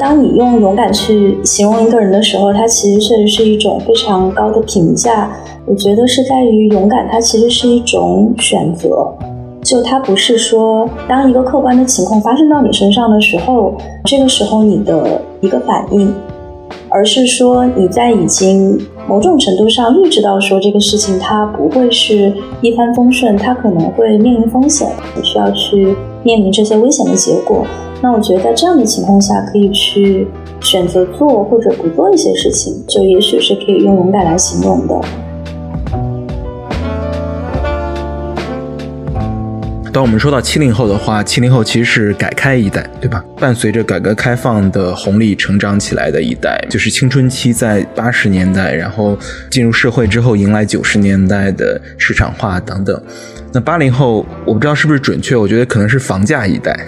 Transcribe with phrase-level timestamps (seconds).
[0.00, 5.30] 当你用勇敢去形容一个人的时候，他其实确实是一种非常高的评价。
[5.66, 9.06] 我觉得是在于勇敢，它其实是一种选择。
[9.62, 13.74] 就它不是说，当一个客观的情况发生到你身上的时候，
[14.06, 16.10] 这个时候你的一个反应，
[16.88, 22.32] 而是说你在已经某种程度上预知到说这个事情它不会是
[22.62, 27.66] 一帆风顺，它可能会面临风险，你需要去面临这些危险的结果。
[28.02, 30.26] 那我觉得在这样的情况下，可以去
[30.62, 34.94] 选择做或者不做一些事情，就也许是可以用勇敢来形容的。
[39.92, 43.22] 当我们说到七零后的话，七零后其实是改开一代，对吧？
[43.38, 49.14] 伴随着改革开放的红利成长起来的一代，就是青春期在八十年代，然后
[49.50, 53.02] 进入社会之后迎来九十年代的市场化等等。
[53.52, 56.78] 那八零后，我不知道是不是准确，我觉得可能是房价一代，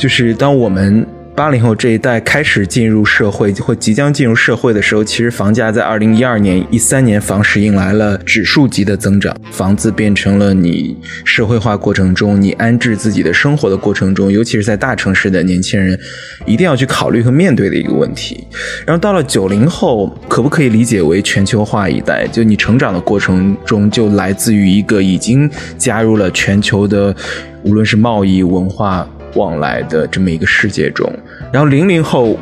[0.00, 1.06] 就是当我们。
[1.32, 10.94] 八零后这一代开始进入社会或即将进入社会的时候，其实房价在二零一二年、一三年房市迎来了指数级的增长，房子变成了你
[11.24, 15.98] 社会化过程中、你安置自己的生活的过程中，尤其是在大城市的年轻人
[16.44, 18.46] 一定要去考虑和面对的一个问题。
[18.84, 22.26] 然后到了九零后，可不可以理解为全球化一代？
[22.26, 27.14] 就你成长的过程中，就来自于一个已经加入了全球的，
[27.62, 29.08] 无论是贸易、文化。
[29.34, 31.12] 往来的这么一个世界中，
[31.52, 32.38] 然后零零后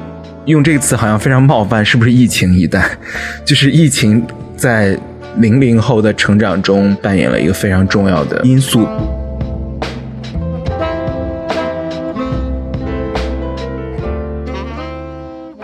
[0.47, 2.91] 用这个词好像非常冒犯，是不是疫情一代？
[3.45, 4.25] 就是疫情
[4.57, 4.99] 在
[5.37, 8.87] 零零后的成长中扮演了一个非常重要的因素。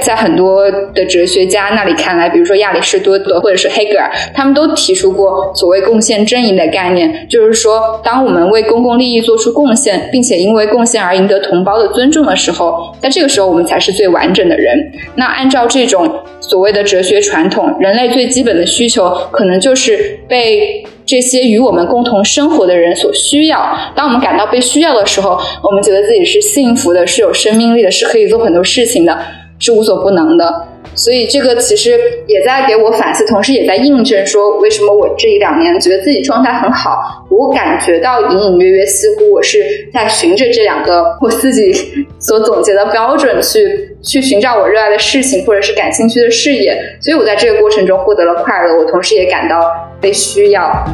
[0.05, 14.77] 在很多的哲学家那里看来，比如说亚里士多德或者是黑格尔，他们都提出过所谓贡献正义的概念，就是说，当我们为公共利益做出贡献，并且因为贡献而赢得同胞的尊重的时候，在这个时候我们才是最完整的人。
[15.15, 23.77] 那按照这种所谓的哲学传统，人类最基本的需求可能就是被这些与我们共同生活的人所需要。
[23.97, 29.17] 当我们感到被需要的时候，我们觉得自己是幸福的，是有生命力的，是可以做很多事情的。
[29.65, 37.25] 是无所不能的，所以这个其实也在给我反思，同时也在印证说，为什么我这一两年觉得自己状态很好。
[37.31, 41.73] 我感觉到隐隐约约，似乎我是在循着这两个我自己
[42.19, 46.79] 所总结的标准去去寻找我热爱的事情，或者是感兴趣的事业。
[47.01, 49.59] 所以我在这个过程中获得了快乐，我同时也感到
[49.99, 50.85] 被需要。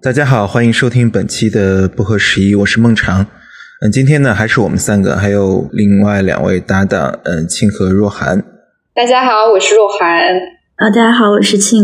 [0.00, 3.26] 大家好，欢迎收听本期的不合时宜，我是孟尝。
[3.80, 8.44] 嗯，今天呢还是我们三个，还有另外两位搭档，嗯，庆和若涵。
[8.94, 10.08] 大家好，我是若涵。
[10.76, 11.82] 啊，大家好，我是庆。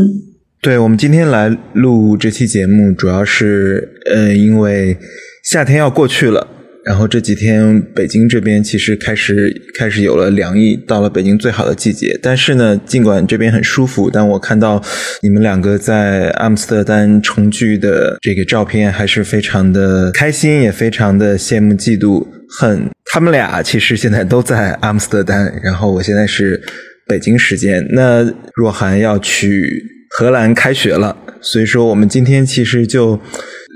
[0.62, 4.96] 对，我们今天来录这期节目，主要是，嗯，因为
[5.42, 6.46] 夏天要过去了。
[6.84, 12.18] 然后这几天北京这边其实开始开始有了凉意，到了北京最好的季节。
[12.22, 14.82] 但是呢，尽管这边很舒服，但我看到
[15.22, 22.90] 你们两个在阿姆斯特丹重聚的这个照片，还是非常的开心，也非常的羡慕、嫉妒、恨。
[23.06, 26.62] 他们俩其实现在都在阿姆斯特丹，然后我现在是
[27.06, 27.86] 北京时间。
[27.92, 33.18] 那若涵要去荷兰开学了，所以说我们今天其实就。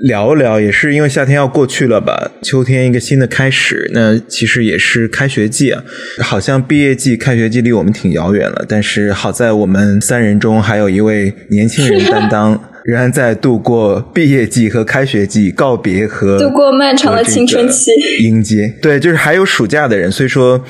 [0.03, 5.83] 聊一聊也是因为夏天要过去了吧，秋天一个新的开始，那其实也是开学季啊。
[6.21, 17.91] 好像毕业季、开学季离我们挺遥远了，但是好在我们三人中还有一位年轻人担当，仍然在度过毕业季和开学季，告别和度过漫长的青春期，
[18.23, 18.73] 迎接。
[18.81, 20.61] 对，就是还有暑假的人，所以说。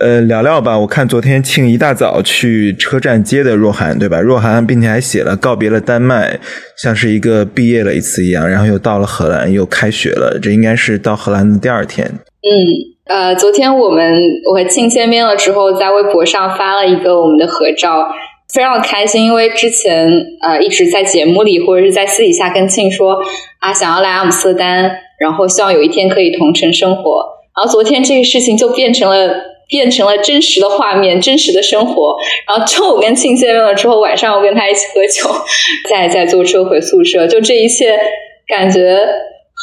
[0.00, 0.78] 呃，聊聊吧。
[0.78, 4.20] 我看昨天庆一大早去车站接的若涵，对吧？
[4.20, 6.38] 若涵并且还写了告别了丹麦，
[6.76, 8.48] 像是一个毕业了一次一样。
[8.48, 10.38] 然后又到了荷兰，又开学了。
[10.40, 12.06] 这应该是到荷兰的第二天。
[12.06, 12.48] 嗯，
[13.06, 14.14] 呃，昨天我们
[14.48, 18.06] 我和庆见面了之后，在微博上发了一个我们的合照，
[18.52, 19.24] 非常开心。
[19.24, 20.08] 因为之前
[20.42, 23.18] 呃一直在节目里或者是在私底下跟庆说
[23.60, 24.90] 啊，想要来阿姆斯特丹，
[25.20, 27.24] 然后希望有一天可以同城生活。
[27.56, 29.48] 然后昨天这个事情就变成了。
[29.70, 32.16] 变成了真实的画面，真实的生活。
[32.46, 35.28] 然后中午跟庆见面了之后，晚上我跟他一起喝酒，
[35.90, 37.26] 再再坐车回宿舍。
[37.26, 37.94] 就这一切，
[38.46, 39.06] 感觉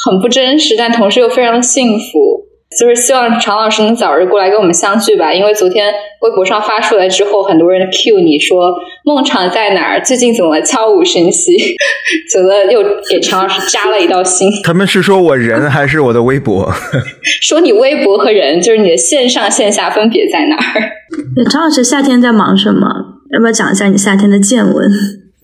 [0.05, 2.44] 很不真实，但同时又非常的幸福。
[2.79, 8.73] 就是希望常老师能早日过来跟我们相聚吧，因为昨天微博上发出来之后，很多人 Q 你说
[9.03, 11.55] 孟昶在哪儿，最近怎么悄无声息？
[12.31, 14.51] 觉得又给常老师扎了一道心。
[14.63, 16.71] 他们是说我人还是我的微博？
[17.41, 20.91] 说你微博和人，就是你的线上线下分别在哪儿？
[21.49, 22.87] 常老师夏天在忙什么？
[23.33, 24.75] 要不要讲一下你夏天的见闻？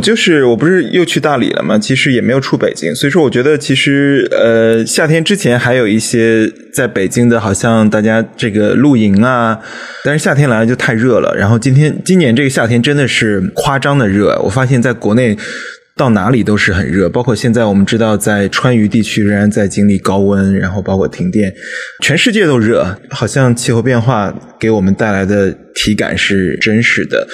[0.02, 1.78] 就是我不是又去大理了吗？
[1.78, 9.60] 其实也没有出北京，所以说我觉得其实呃夏天之前还有一些在北京的，好像大家这个露营啊，
[10.04, 11.34] 但是夏天来了就太热了。
[11.38, 15.38] 然后今天今年这个夏天真的是夸张的热，我发现在国内
[15.96, 21.54] 到哪里都是很热，包括现在我们知道在川渝地区仍然在经历高温，然后包括停电，
[22.02, 27.28] 全世界都热，好像气候变化给我们带来的体感是真实的。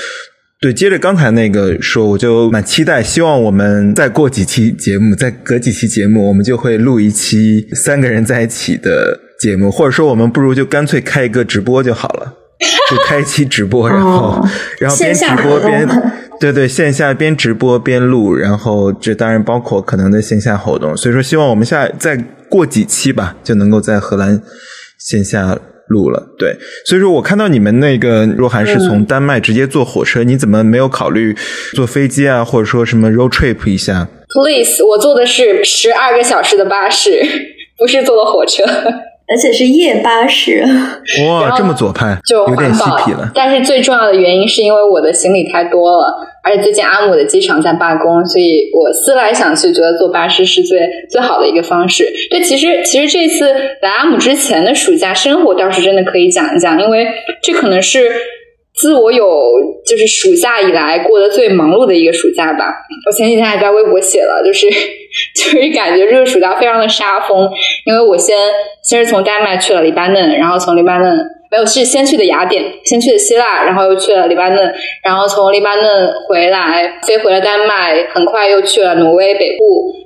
[0.59, 12.33] 对，接着刚才那个说，我就蛮期待，希望我们再过几期节目，再隔几期节目，我们就会录一期三个人在一起的节目，或者说我们不如就干脆开一个直播就好了，
[12.89, 14.43] 就开一期直播，然后
[14.79, 15.87] 然后边直播边
[16.41, 22.17] 对对线下边直播边录，然后这当然包括可能的线下活动，所以说希望我们下再
[22.49, 24.41] 过几期吧，就能够在荷兰
[24.97, 25.55] 线下。
[25.87, 26.55] 录了，对，
[26.85, 31.35] 所以说我看到你们那个若涵是从丹麦直接坐火车，你怎么没有考虑
[31.73, 37.09] 坐飞机啊，或者说什么 road trip 一下？Please，我坐的是十二个小时的巴士，
[37.77, 38.63] 不是坐的火车。
[39.29, 40.63] 而且是夜巴士，
[41.27, 43.29] 哇，这么左派，就有点嬉皮了。
[43.35, 50.79] 但是最重要的原因是因为我的行李太多了，而且最近阿姆的机场在罢工，所以我思来想去，觉得坐巴士是最
[51.11, 52.05] 最好的一个方式。
[52.29, 53.51] 对，其实其实这次
[53.81, 57.07] 来阿姆之前的暑假生活倒是真的可以讲一讲，因为
[57.43, 58.09] 这可能是。
[58.79, 59.25] 自我有
[59.87, 62.75] 就是暑假以来过得最忙碌的一个暑假吧。
[63.07, 64.67] 我前几天还在微博写了，就是
[65.33, 67.49] 就是感觉这个暑假非常的杀疯，
[67.87, 68.35] 因为我先
[68.83, 71.17] 先是从丹麦去了黎巴嫩，然后从黎巴嫩
[71.49, 79.63] 没有是先去的雅典，先去的希腊，然后又去了黎巴嫩，然后从黎巴嫩回来飞回了丹麦，很快又去了挪威北部，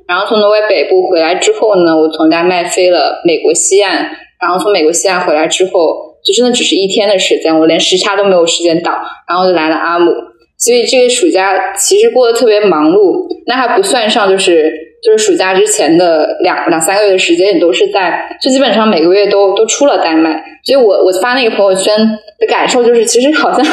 [0.07, 6.11] 然后从挪威北部回来之后呢，我从丹麦飞了美国西岸，然后从美国西岸回来之后。
[6.23, 8.91] 就真的只是一天的时间，我连时差都没有时间倒，
[9.27, 10.11] 然后就来了阿姆，
[10.55, 13.25] 所以这个暑假其实过得特别忙碌。
[13.47, 14.71] 那还不算上就是
[15.03, 20.43] 就是暑假之前的两两三个月的时间，也都是在，就基本上每个月都都出了丹麦。
[20.63, 21.97] 所以我我发那个朋友圈
[22.39, 23.65] 的感受就是，其实好像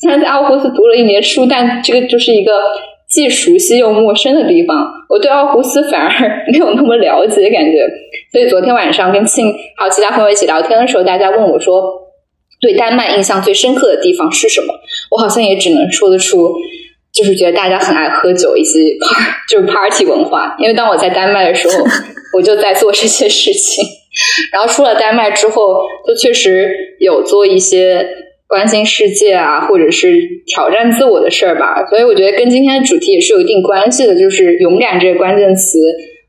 [0.00, 2.52] 虽然在奥胡斯读了一年书，但这个就是一个。
[3.10, 7.84] 既熟悉又陌生的地方，我对奥胡斯反而 没有那么了解感觉。
[8.30, 11.82] 所以昨天晚上跟庆还有其他朋友一起聊天的时候，大家问我说，
[12.60, 14.72] 对丹麦印象最深刻的地方是什么？
[15.10, 16.54] 我好像也只能说得出，
[17.12, 20.56] 就是觉得大家很爱喝酒以及 part 就是 party 文化。
[20.58, 21.84] 因为当我在丹麦的时候，
[22.36, 23.84] 我就在做这些事情。
[24.52, 28.06] 然后出了丹麦之后，就确实有做一些。
[28.50, 30.12] 关心世界啊，或者是
[30.44, 35.78] 挑战自我的事儿吧，所以我觉得跟今天的主题也是有一定关系的，就是勇敢这个关键词。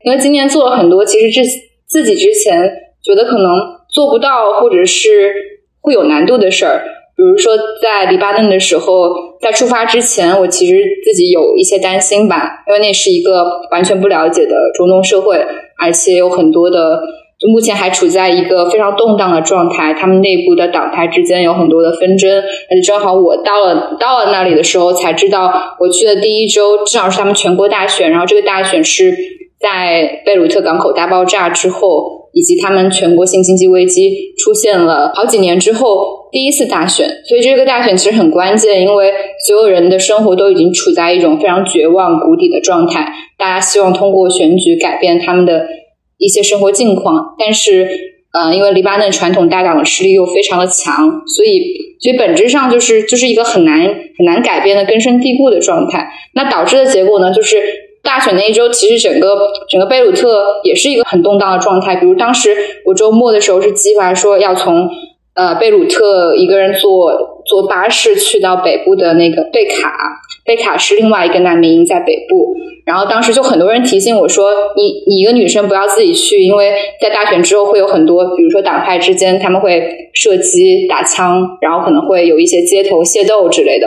[0.04, 1.42] 因为今年做了很多，其实这
[1.88, 2.62] 自己之前
[3.02, 3.48] 觉得可能
[3.92, 5.34] 做不到，或者是
[5.80, 6.84] 会有难度的事儿。
[7.22, 9.10] 比如说在黎巴嫩的时候，
[9.40, 10.74] 在出发之前，我其实
[11.04, 15.36] 自己有一些担心吧，因为那是一个完全不了解的中东社会，
[15.78, 17.00] 而且有很多的。
[17.38, 29.12] 就目前还处在一个非常动荡的状态，他们内部的党派之间有很多的纷争，而且正好我到了到了那里的时候才知道，我去的第一周正好是他们全国大选，然后这个大选是
[29.60, 39.12] 在贝鲁特港口大爆炸之后，以及他们全国性经济危机出现了好几年之后第一次大选，所以这个大选其实很关键，因为
[39.46, 45.68] 所有人的生活都已经处在一种非常绝望谷底的状态，大家希望通过选举改变他们的。
[46.18, 47.88] 一些生活境况，但是，
[48.32, 51.58] 呃，因为黎巴嫩传统大党的势力又非常的强，所以，
[51.98, 56.08] 所以本质上就是就是一个很难很难改变的根深蒂固的状态。
[56.34, 57.60] 那导致的结果呢，就是
[58.04, 59.36] 大选那一周，其实整个
[59.68, 61.96] 整个贝鲁特也是一个很动荡的状态。
[61.96, 62.54] 比如当时
[62.86, 64.88] 我周末的时候是计划说要从
[65.34, 69.92] 呃贝鲁特一个人坐坐巴士去到北部的那个贝卡，
[70.44, 72.54] 贝卡是另外一个难民营在北部。
[72.84, 83.86] 然后当时就很多人提醒我说：“你你一个女生不要自己去，因为在大选之后会有很多，比如说党派之间他们会射击、打枪，然后可能会有一些街头械斗之类的。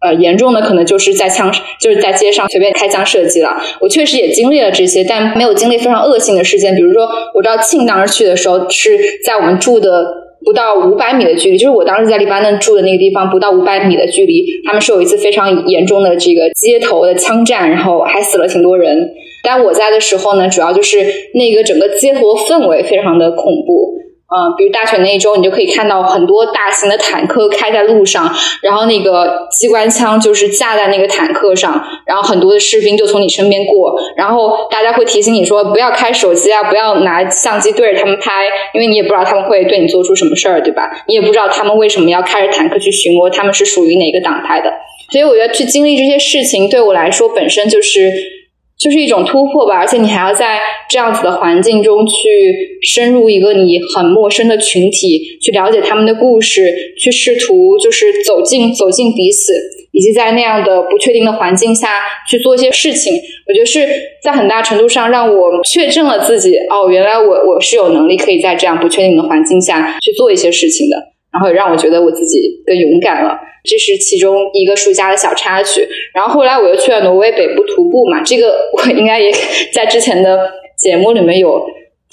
[0.00, 1.50] 呃，严重的可能就是在枪
[1.80, 3.56] 就是在街上随便开枪射击了。
[3.80, 6.74] 我确实也经历了这些，但没有经历非常恶性的事件。
[6.74, 19.10] 比如说，我知道庆当时去的时候是在我们住的。”不到五百米的距离，就是我当时在黎巴嫩住的那个地方，不到五百米的距离，他们是有一次非常严重的这个街头的枪战，然后还死了挺多人。
[19.42, 20.98] 但我在的时候呢，主要就是
[21.34, 24.03] 那个整个街头氛围非常的恐怖。
[24.34, 28.28] 嗯，比如大选那一周，你就可以看到很多大型的坦克开在路上，
[28.62, 40.90] 然后那个机关枪就是架在那个坦克上，然后很多的士兵就从你身边过，然后大家会提醒你说不要开手机啊，不要拿相机对着他们拍，因为你也不知道他们会对你做出什么事儿，对吧？
[41.06, 44.72] 你也不知道他们为什么要开着坦克去巡逻，他们是属于哪个党派的。
[45.10, 48.10] 所以我觉得去经历这些事情对我来说本身就是
[48.78, 52.14] 就是一种突破吧，而且你还要在这样子的环境中去
[52.82, 59.52] 深入一个你很陌生的群体，去了解他们的故事，去试图就是走进走进彼此，
[59.92, 61.88] 以及在那样的不确定的环境下
[62.28, 63.14] 去做一些事情，
[63.48, 63.88] 我觉得是
[64.22, 73.38] 在很大程度上让我确证了自己哦，原来我我是有能力可以在这样不确定的环境下去做一些事情的，然后也让我觉得我自己更勇敢了。
[73.64, 79.32] 这是其中一个暑假的小插曲，然后后来我又去了挪威北部徒步嘛，这个我应该也
[79.74, 80.38] 在之前的
[80.78, 81.60] 节目里面有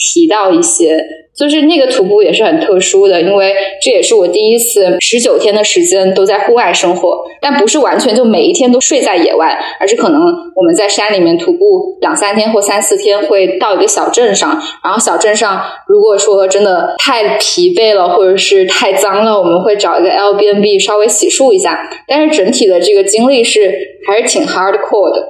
[0.02, 0.98] 提到一些。
[1.34, 23.74] 就是那个徒步也是很特殊的，因为这也是我第一次十九天的时间都在户外生活，但不是完全就每一天都睡在野外，而是可能我们在山里面徒步两三天或三四天，会到一个小镇上，然后小镇上如果说真的太疲惫了或者是太脏了，我们会找一个 L B N B 稍微洗漱一下，但是整体的这个经历是
[24.06, 25.30] 还是挺 hardcore 的，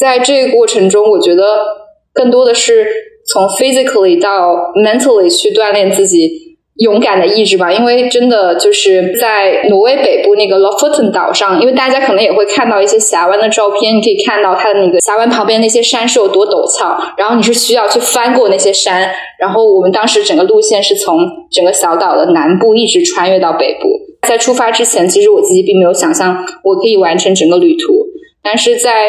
[0.00, 1.66] 在这个过程中，我觉得
[2.14, 2.86] 更多的是。
[3.32, 21.18] 从 physically 到 mentally 去锻炼自己勇敢的意志吧，因为真的就是在挪威北部那个 Lofoten 岛上，因为大家可能也会看到一些峡湾的照片，你可以看到它的那个峡湾旁边那些山是有多陡峭，然后你是需要去翻过那些山，然后我们当时整个路线是从
[21.50, 24.00] 整个小岛的南部一直穿越到北部。
[24.26, 28.06] 在出发之前，其实我自己并没有想象我可以完成整个旅途，
[28.42, 29.08] 但是在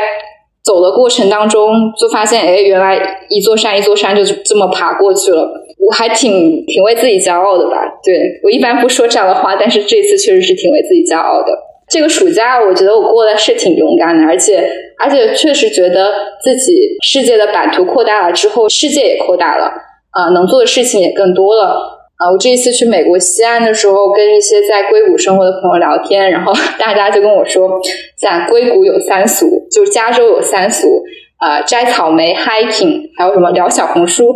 [0.64, 3.00] 走的过程当中，就发现，哎，原来
[3.30, 5.50] 一座山一座山就这么爬过去了，
[5.80, 7.78] 我还挺挺为自己骄傲的吧？
[8.04, 11.58] 对我一般不说这样的话，但是这次确实是挺为自己骄傲的。
[11.90, 19.66] 这个暑假，我觉得我过得是挺勇敢的，而且而且确实觉得自己世界的版图扩大了之后，世界也扩大了，
[20.12, 22.01] 啊，能做的事情也更多了。
[22.22, 27.68] 啊，我这一次去美国西安的时候，跟一些在硅谷生活的朋友聊天，然后大家就跟我说，
[28.16, 30.88] 在硅谷有三俗，就是加州有三俗，
[31.38, 34.36] 啊，摘草莓、hiking，还有什么聊小红书，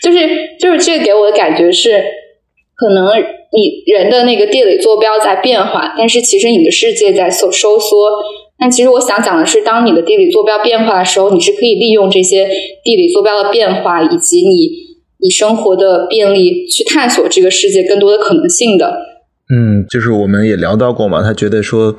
[0.00, 0.18] 就是
[0.60, 2.00] 就是这给我的感觉是，
[2.76, 3.08] 可能
[3.52, 8.08] 你人的那个地理坐标在变化，但是其实你的世界在收收缩。
[8.56, 12.48] 但其实我想讲的是，当你的地理坐标变化的时候，你是可以利用这些
[12.84, 14.89] 地理坐标的变化，以及你。
[15.20, 19.00] 以生活的便利去探索这个世界更多的可能性的。
[19.52, 21.96] 嗯，就是我们也聊到过嘛，他觉得说。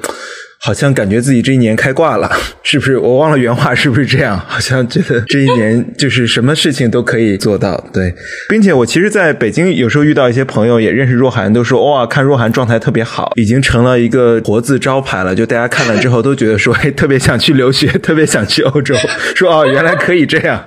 [0.64, 2.30] 好像感觉自己这一年开挂了，
[2.62, 2.96] 是不是？
[2.96, 4.38] 我忘了原话是不是这样？
[4.48, 8.14] 好像觉得这一年就是什么事情都可以做到，对。
[8.48, 15.34] 并且我其实在北京有时候遇到一些朋友，也认识若涵，都说哇，看若涵状态特别好，已经成了一个活字招牌了。
[15.34, 18.96] 就大家看了之后都觉得说，哎，特别想去 留学，特别想去欧洲。
[19.36, 20.64] 说哦，原来可以这样，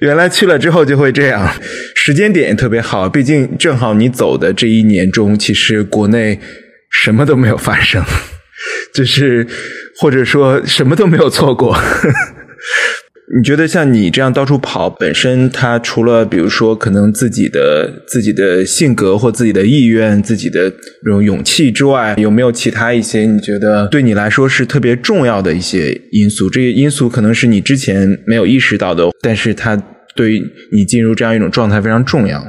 [0.00, 1.48] 原来去了之后就会这样。
[1.94, 6.40] 时间点也特别好，毕竟正好你走的这一年中，其实国内
[6.90, 8.02] 什么都没有发生。
[8.94, 9.46] 就是
[10.00, 11.76] 或者说什么都没有错过。
[13.32, 26.50] 你觉得像你这样到处跑，本身它除了比如说可能自己的自己的性格或自己的意愿、自己的这种勇气之外，有没有其他一些你觉得对你来说是特别重要的一些因素？
[26.50, 29.80] 这些因素可能是你之前没有意识到的，但是它
[30.16, 30.42] 对于
[30.72, 32.44] 你进入这样一种状态非常重要。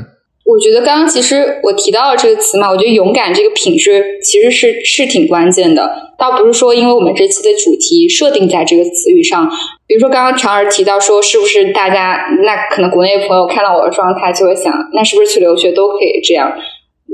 [0.52, 5.90] 我觉得刚刚其实我提到了这个词嘛，我觉得勇敢这个品质其实是是挺关键的。
[6.18, 9.50] 倒不是说因为我们这期的主题设定在这个词语上，
[9.88, 16.52] 比如说刚刚常儿提到说，是不是大家那可能国内朋友看到我的状态就会想，那是不是去留学都可以这样？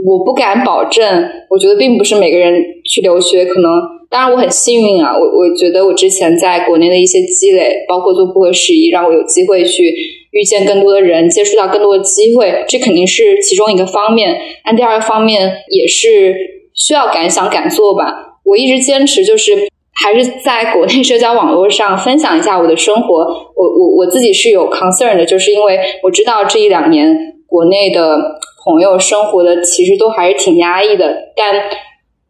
[0.04, 3.70] 我不敢保证，我觉得并不是每个人去留学可能，
[4.10, 9.94] 当然我很幸运啊，我我觉得我之前在国内的一些积累，包括做不合事宜，让我有机会去。
[10.38, 14.40] 遇见更多的人，接触到更多的机会，这肯定是其中一个方面。
[14.64, 16.36] 但第二个方面也是
[16.76, 18.38] 需要敢想敢做吧。
[18.44, 19.54] 我一直坚持就是
[19.94, 23.16] 还是在国内社交网络上分享一下我的生活。
[23.16, 27.18] 我我我自己是有 concern 的，就是因为我知道这一两年
[27.48, 28.16] 国内的
[28.64, 31.34] 朋友生活的其实都还是挺压抑的。
[31.36, 31.52] 但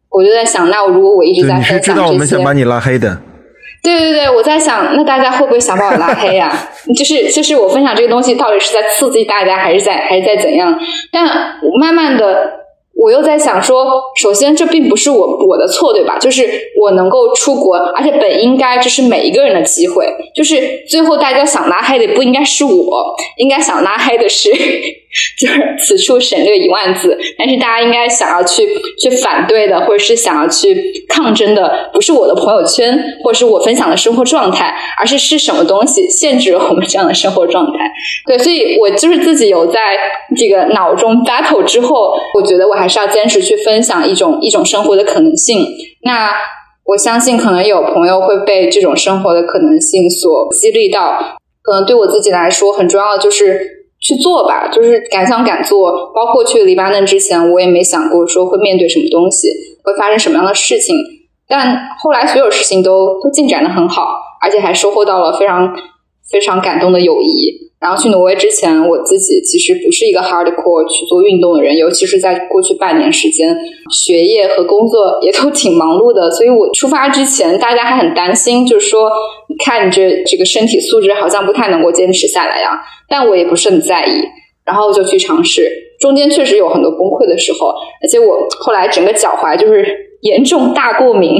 [0.09, 3.21] 我就在想，那我如果我一直在分享这些，你是知道我们想把你拉黑的。
[3.95, 6.51] 对对对，我在想，那大家会不会想把我拉黑呀？
[6.95, 10.77] 就是就是，我分享这个东西到底是在刺激大家，还是在还是在怎样？
[11.11, 11.25] 但
[11.79, 12.51] 慢慢的，
[12.95, 13.85] 我又在想说，
[14.19, 16.17] 首先这并不是我我的错，对吧？
[16.19, 16.47] 就是
[16.81, 20.05] 我能够出国，而且本应该这是每一个人的机会。
[20.35, 24.51] 就是最后大家想拉黑的不应该是我，应该想拉黑的是。
[25.37, 28.67] 就是此处省略一万字，但是大家应该想要去
[28.99, 37.91] 去反对的，或者是想要去抗争的，不是我的朋友圈，或者是我分享的生活状态，而是是什么东西限制了我们这样的生活状态？
[38.25, 39.97] 对，所以我就是自己有在
[40.35, 45.65] 这个脑中 battle 之后，我觉得我还是要坚持去分享一种一种生活的可能性。
[46.03, 46.31] 那
[46.85, 51.37] 我相信可能有朋友会被这种生活的可能性所激励到。
[51.61, 56.11] 可能对我自己来说，很重要的就是去做吧，就是敢想敢做。
[56.13, 59.47] 包括去黎巴嫩之前，我也没想过说会面对什么东西，
[59.83, 60.95] 会发生什么样的事情。
[61.47, 65.73] 但后来所有事情都都进展的很好，而且还收获到了非常
[66.29, 67.66] 非常感动的友谊。
[67.79, 73.55] 然后去挪威之前，我自己其实不是一个 hardcore 去做运动的人，尤其是在过去半年时间，
[73.91, 76.31] 学业和工作也都挺忙碌的。
[76.31, 79.11] 所以我出发之前，大家还很担心，就是说，
[79.63, 82.81] 看你这这个身体素质好像不太能够坚持下来呀。
[83.07, 84.23] 但我也不是很在意，
[84.65, 85.69] 然后就去尝试。
[85.99, 87.69] 中间确实有很多崩溃的时候，
[88.01, 89.85] 而且我后来整个脚踝就是
[90.21, 91.39] 严重大过敏。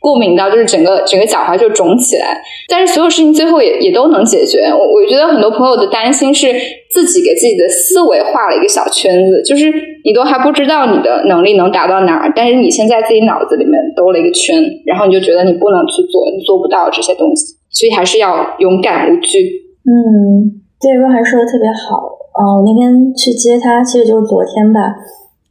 [0.00, 4.66] 过敏到就是整个整个脚踝就肿起来，但是所有事情最后也也都能解决。
[4.70, 6.46] 我我觉得很多朋友的担心是
[6.92, 9.72] 自己给自己的思维画了一个小圈子，就是
[10.04, 19.38] 你都还不知道你的能力能达到哪儿，但是你现在自己脑子里面兜了一个圈，然后你就觉得你不能去做，你做不到这些东西，所以还是要勇敢无惧。
[19.82, 22.16] 嗯，对，若涵说的特别好。
[22.38, 24.94] 嗯，我那天去接他，其实就是昨天吧。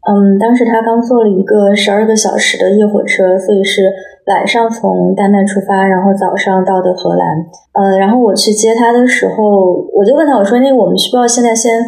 [0.07, 3.81] 嗯，当时他刚坐了一个十二个小时的夜火车，所以是。
[4.27, 7.45] 晚上从丹麦出发，然后早上到的荷兰。
[7.71, 11.79] 呃，然后我去接他的时候，我就问他，我说：“那我们需不需要现在先，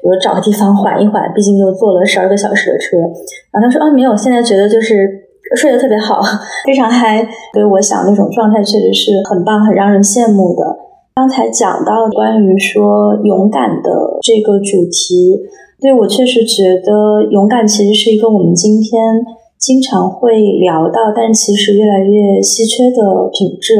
[0.00, 1.32] 比如找个地方缓一缓？
[1.34, 2.96] 毕竟就坐了十二个小时的车。”
[3.50, 5.26] 然后他说：“啊，没有，现在觉得就是
[5.58, 6.20] 睡得特别好，
[6.64, 10.78] 非常嗨。”所以我想那种状态确实是很棒，很让人羡慕的。
[11.16, 13.90] 刚才讲到关于说勇敢的
[14.22, 15.36] 这个主题，
[15.80, 19.00] 对我确实觉得勇敢其实是一个我们今天。
[19.58, 23.74] 经常会聊到，但其实越来越稀缺的品质。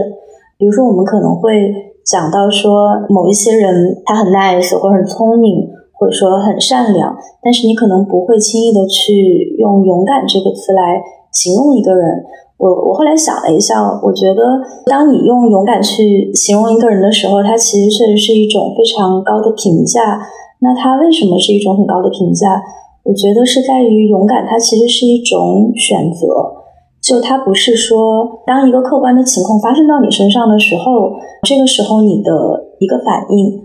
[0.59, 1.73] 比如说，我们可能会
[2.05, 12.25] 讲到说，某一些人他很 nice，或者很聪明，或者说很善良，但是你可能不会轻易的去用勇敢这个词来形容一个人。
[12.59, 14.43] 我我后来想了一下，我觉得
[14.87, 20.19] 当你用勇敢去形容一个人的时候，它其实确实是一种非常高的评价。
[20.59, 22.61] 那它为什么是一种很高的评价？
[23.09, 26.29] 我觉得是在于勇敢，它其实是一种选择，
[27.01, 32.31] 就它不是说当一个客观的情况发生到你身上的时候，这个时候你的
[32.79, 33.65] 一个反应，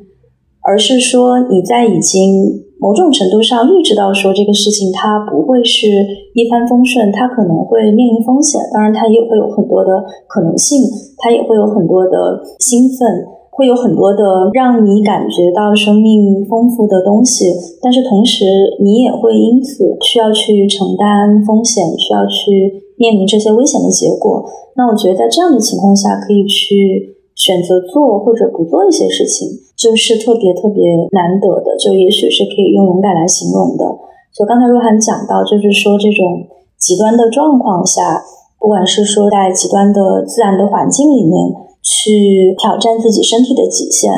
[0.63, 5.87] 而是说你在已经某种程度上预知到说这个事情它不会是
[6.35, 9.91] 一帆风顺，它可能会面临风险，当然它也会有很多的
[10.29, 10.79] 可能性，
[11.17, 13.42] 它也会有很多的兴奋。
[13.55, 17.45] 会有很多的让你感觉到生命丰富的东西，
[17.81, 18.45] 但是同时
[18.81, 24.43] 你也会因此需要去承担风险，需要去面临这些危险的结果。
[24.75, 33.85] 那我觉得在这样的情况下，可以去选择做或者不做一些事情，就是特别特别难得的，就也许是可以用勇敢来形容的。
[34.33, 38.23] 就刚才若涵讲到，就是说这种极端的状况下，
[38.59, 41.53] 不管是说在极端的自然的环境里面。
[41.83, 44.09] 去挑战自己身体的极限，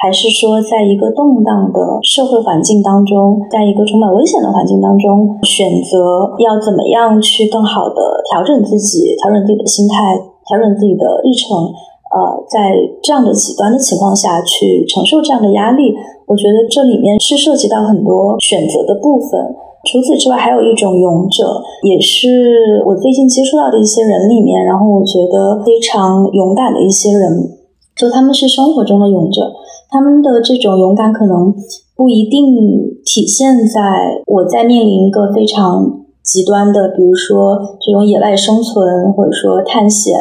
[0.00, 10.16] 还是说在一个动荡的社会环境当中，在一个充满危险的环境当中，选择要怎么样去更好的调整自己，调整自己的心态，
[10.48, 11.70] 调整自己的日程？
[12.10, 15.94] 呃，在这样的极端的情况下去承受这样的压力，
[16.26, 19.54] 我觉得这里面是涉及到很多选择的部分。
[19.84, 27.56] 除此之外，还有一种勇者，也是我最近接触到的一些人里面，然后我觉得非常勇敢的一些人，
[27.96, 29.52] 就他们是生活中的勇者，
[29.88, 31.54] 他们的这种勇敢可能
[31.96, 32.54] 不一定
[33.04, 40.14] 体现在我在面临一个非常极端的，比如说这种野外生存，或者说探险、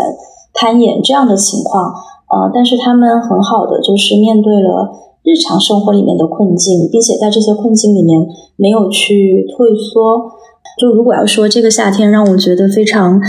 [0.53, 1.91] 攀岩这样的情况，
[2.31, 4.89] 呃，但是他们很好的就是面对了。
[5.29, 8.17] 日常生活里面的困境，并且在这些困境里面
[8.57, 10.33] 没有去退缩。
[10.79, 13.19] 就如果要说这个夏天让我觉得非常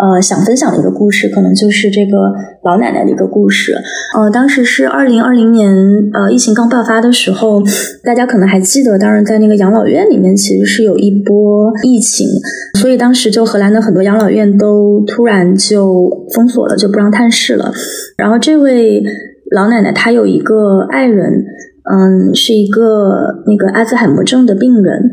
[0.00, 2.16] 呃想分享的一个故事，可能就是这个
[2.62, 3.74] 老奶奶的一个故事。
[4.16, 5.68] 呃，当时是二零二零年
[6.14, 7.60] 呃疫情刚爆发的时候，
[8.04, 12.28] 大家可能还记得，当然在那个养老院里面其实是有一波疫情，
[12.80, 17.72] 所以当时就荷兰的很多养老院都突然就封锁了，就不让探视了。
[18.16, 19.02] 然后这位。
[19.50, 21.44] 老奶奶她有一个爱人，
[21.84, 25.10] 嗯，是一个那个阿兹海默症的病人。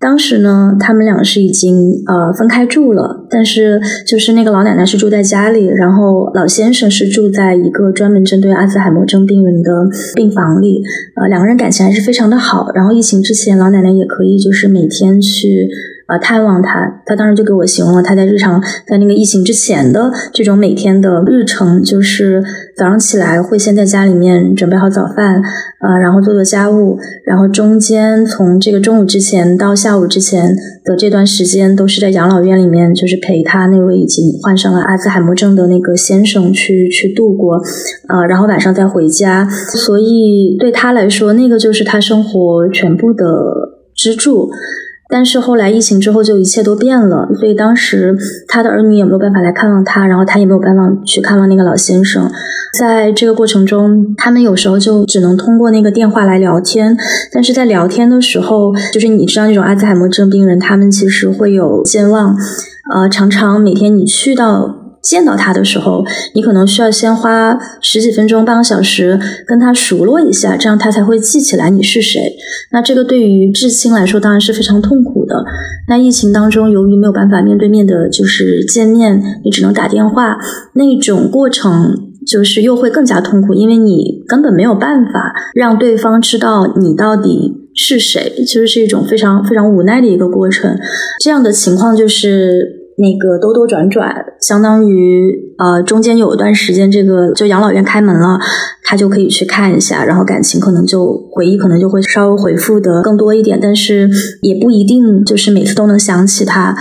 [0.00, 9.70] 当时呢，他们俩是已经呃分开住了，但是就是那个老奶奶是住在家里，然后老先生是住在一个专门针对阿兹海默症病人的
[10.14, 10.82] 病房里。
[11.16, 12.70] 呃，两个人感情还是非常的好。
[12.74, 15.70] 然后疫情之前，老奶奶也可以就是每天去
[16.06, 17.02] 啊探望他。
[17.06, 22.42] 他当时就给我形容了他在日常在那个疫情之前的这种每天的日程，就是
[22.76, 25.42] 早上起来会先在家里面准备好早饭，
[25.80, 37.60] 呃，然后做做家务，然后中间从这个中午之前到下午之前的这段时间都是在养老院里面，就是陪他那位已经患上了阿兹海默症的那个先生去去度过，
[38.08, 39.46] 呃，然后晚上再回家。
[39.48, 43.24] 所以对他来说，那个就是他生活全部的
[43.94, 44.50] 支柱。
[45.14, 47.28] 但是后来疫情之后，就一切都变了。
[47.38, 48.16] 所以当时
[48.48, 52.28] 他的儿女也没有办法来看望他，然后他也没有办法去看望那个老先生。
[52.76, 56.96] 在这个过程中，他们有时候就只能通过那个电话来聊天。
[57.32, 62.36] 但是在聊天的时候，就是你知道那种阿兹海默症病人，他们其实会有健忘，
[62.92, 64.83] 呃，常常每天你去到。
[65.04, 66.02] 见到他的时候，
[66.34, 72.20] 你可能需要先花十几分钟、半个小时跟他熟络一下，这样他才会记起来你是谁。
[72.72, 75.44] 那这个对于至亲来说当然是非常痛苦的。
[75.88, 80.38] 那疫情当中，由于没有办法面对面的，就是见面，你只能打电话，
[80.72, 81.94] 那种过程
[82.26, 90.78] 就是又会更加痛苦，因为你根本没有办法让对方知道你到底是谁，其实是一种非常非常无奈的一个过程。
[91.22, 92.83] 这样的情况就是。
[92.96, 98.38] 那个兜兜转转，相当于呃，中间有一段时间，这个就养老院开门了，
[98.82, 104.08] 他就可以去看一下，然后感情可能就回忆可能就会稍微回复的更多一点，但是
[104.42, 106.76] 也不一定就是每次都能想起他。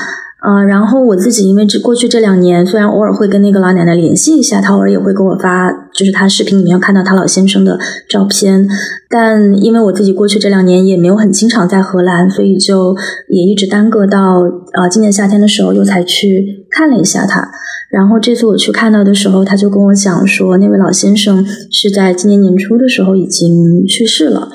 [0.45, 7.79] 嗯，然后我自己因为这过去这两年，虽然偶尔会跟那个老奶奶联系一下，她偶尔也会给我发，就是她视频里面看到她老先生的
[8.09, 8.67] 照片，
[9.09, 12.93] 但因为我自己过去这两年也没有很经常在荷兰，所以就
[13.29, 14.41] 也一直耽搁到
[14.73, 17.49] 呃今年夏天的时候又才去看了一下他。
[17.89, 24.49] 然后这次我去看到的时候，他就跟我讲说，那位老先生是在今年年初的时候已经去世了。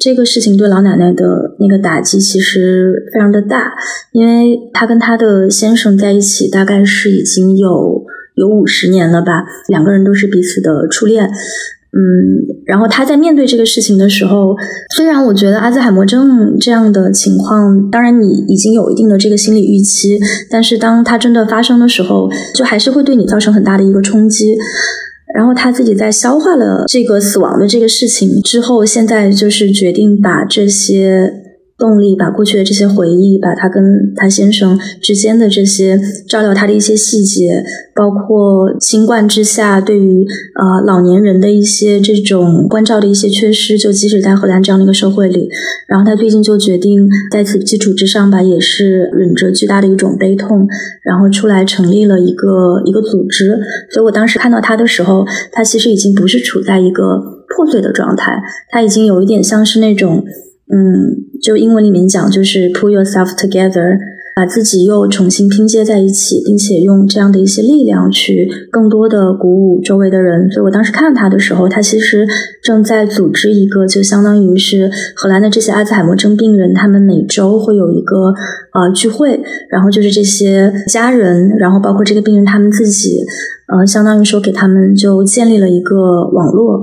[0.00, 3.72] 这个事情对老奶奶的那个打击其实非常的大，
[4.12, 14.54] 因为她跟她的先生在一起大概是已经有有五十年了吧，两个人都是彼此的初恋，嗯，然后她在面对这个事情的时候，
[14.94, 20.18] 虽然我觉得阿兹海默症这样的情况，当然你已经有一定的这个心理预期，
[20.50, 24.56] 但是当它真的发生的时候，就还是会对你造成很大的一个冲击。
[25.34, 31.37] 然后他自己在消化了这个死亡的这个事情之后，现在就是决定把这些。
[31.78, 37.62] 动力把过去的这些回忆，把他跟他先生之间的这些照料他的一些细节，
[37.94, 40.26] 包括新冠之下对于
[40.58, 45.48] 呃老年人的一些这种关照的一些缺失，就即使在荷兰这样的一个社会里，
[45.86, 50.66] 然后他最近就决定在此基础之上吧，也是忍着巨大的一种悲痛，
[51.04, 53.56] 然后出来成立了一个一个组织。
[53.92, 57.22] 所以我当时看到他的时候，他其实已经不是处在一个
[57.54, 58.32] 破碎的状态，
[58.68, 60.24] 他已经有一点像是那种。
[60.70, 63.98] 嗯，就英文里面讲，就是 pull yourself together，
[64.36, 70.50] 把自己又重新拼接在一起，并且用这样的一些力量去更多的鼓舞周围的人。
[70.50, 72.26] 所以我当时看他的时候，他其实
[72.62, 78.32] 正在组织一个，就相当于是荷兰的这些阿兹海默症病人，他们每周会有一个
[78.74, 83.24] 呃聚会，然后就是这些家人，然后包括这个病人他们自己，
[83.68, 86.80] 呃，相当于说给他们就建立了一个网络。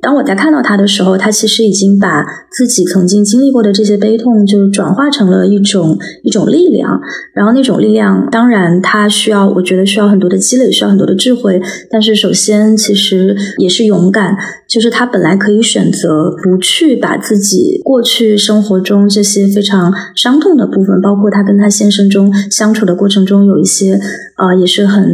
[0.00, 7.00] 当我在看到他的时候，他其实已经把自己曾经经历过的这些悲痛，就转化成了一种一种力量。
[7.34, 11.60] 然后那种力量，当然他需要，我觉得需要很多的积累，需要很多的智慧。
[11.90, 14.36] 但是首先，其实也是勇敢，
[14.68, 23.98] 就是他本来可以选择不去把自己过去生活中这些非常伤痛的部分，包括他跟他先生中相处的过程中有一些
[24.36, 25.04] 呃，也是很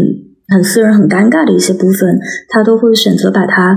[0.49, 3.77] 很私人、很尴尬的一些部分，他都会选择把它。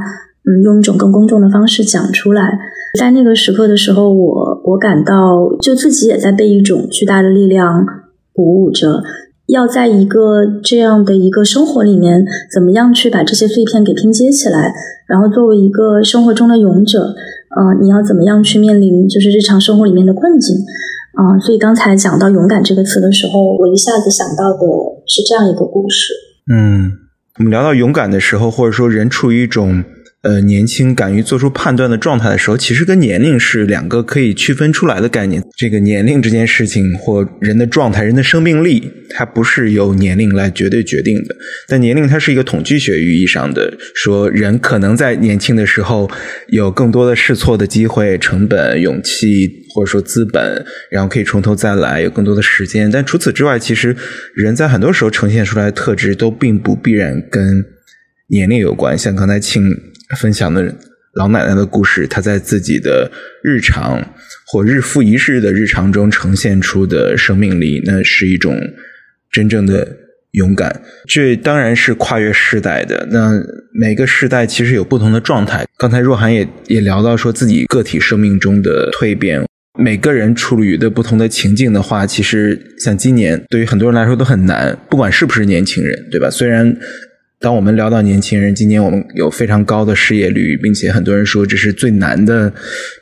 [0.50, 2.58] 嗯，用一种更公众的方式讲出来，
[2.98, 7.86] 在那个时刻的时候，我我感到就自己也在被一种巨大的力量
[8.32, 9.04] 鼓舞着，
[9.48, 14.72] 要在一个这样的一个生活里面，怎么样去把这些碎片给拼接起来，
[15.06, 17.14] 然后作为一个生活中的勇者，
[17.60, 20.56] 嗯，你要怎么样去面临就是日常生活里面的困境，
[21.20, 24.60] 嗯，所以刚才讲到勇敢这个词的时候，我一下子想到的
[25.06, 26.14] 是这样一个故事。
[26.50, 27.00] 嗯，
[27.38, 29.84] 我们聊到勇敢的时候，或者说人处于一种。
[30.28, 35.42] 呃，年轻、敢于做出判断的状态的时候，其实跟年龄是两个可以区分出来的概念。
[35.56, 41.34] 这个年龄这件事情，或人的状态、人的生命力，它不是由年龄来绝对决定的。
[41.70, 46.12] 但年龄它是一个统计学意义上的，说人可能在年轻的时候
[46.50, 52.92] 有更多的试错的机会、成本、勇气，或者说资本，然后可以从头再来，有更多的时间。
[52.92, 53.96] 但除此之外，其实
[54.36, 57.64] 人在很多时候呈现出来的特质都并不必然跟
[58.28, 58.98] 年龄有关。
[58.98, 59.64] 像刚才庆。
[60.16, 60.74] 分享的
[61.14, 63.12] 老奶奶的故事，她在自己的
[63.44, 64.16] 日常
[64.46, 68.56] 或日复一日的日常中呈现出的生命力，那是一种
[69.32, 69.98] 真正的
[70.32, 70.82] 勇敢。
[71.08, 73.08] 这当然是跨越世代的。
[73.12, 73.34] 那
[73.74, 75.66] 每个时代其实有不同的状态。
[75.78, 79.44] 刚才若涵也也聊到说自己个体生命中的蜕变，
[79.80, 86.30] 每个人处于的不同的情境的话，其实像今年对于很多人来说都很难，不管是不是年轻人，对吧？
[86.30, 86.78] 虽然。
[87.40, 92.52] 当我们聊到年轻人，今年我们有非常高的失业率，并且很多人说这是最难的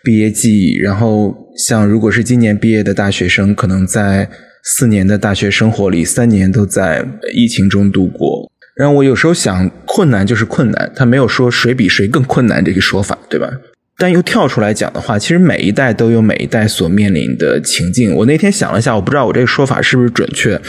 [0.04, 0.78] 毕业季。
[0.84, 4.30] 然后，像如果是今年毕业的大学生，可能在
[4.62, 8.52] 四年的大学生活里，三年都在疫情中度过。
[8.76, 13.50] 然后我有时候想，困难就是困难，他没有说谁比谁更困难这个说法，对吧？
[13.98, 18.14] 但又跳出来讲的话，其实每一代都有每一代所面临的情境。
[18.14, 20.60] 我那天想了一下，我不知道我这个说法是不是准确。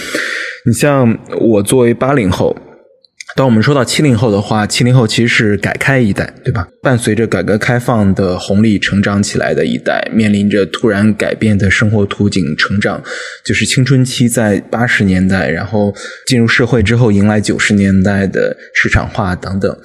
[0.66, 2.56] 你像我作为八零后。
[3.34, 6.68] 当我们说到七零后的话，七零后其实是改开一代，对吧？
[6.80, 13.02] 伴随着改革开放的红利成长起来的一代，面临着突然改变的生活图景成长，
[13.44, 15.92] 就是青春期在八十年代，然后
[16.26, 19.76] 进入社会之后迎来九十年代的市场化等等。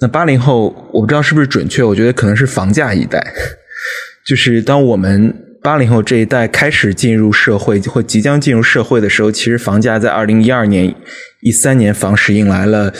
[0.00, 3.32] 那八零后，我不知道是不是准确，我觉得可能是房价一代，
[4.26, 5.32] 就是当我们
[5.62, 10.94] 八零后这一代开始进入社会或即将进入社会的时候，其实房价在二零一二年。
[11.40, 12.92] 一三年房市迎来了，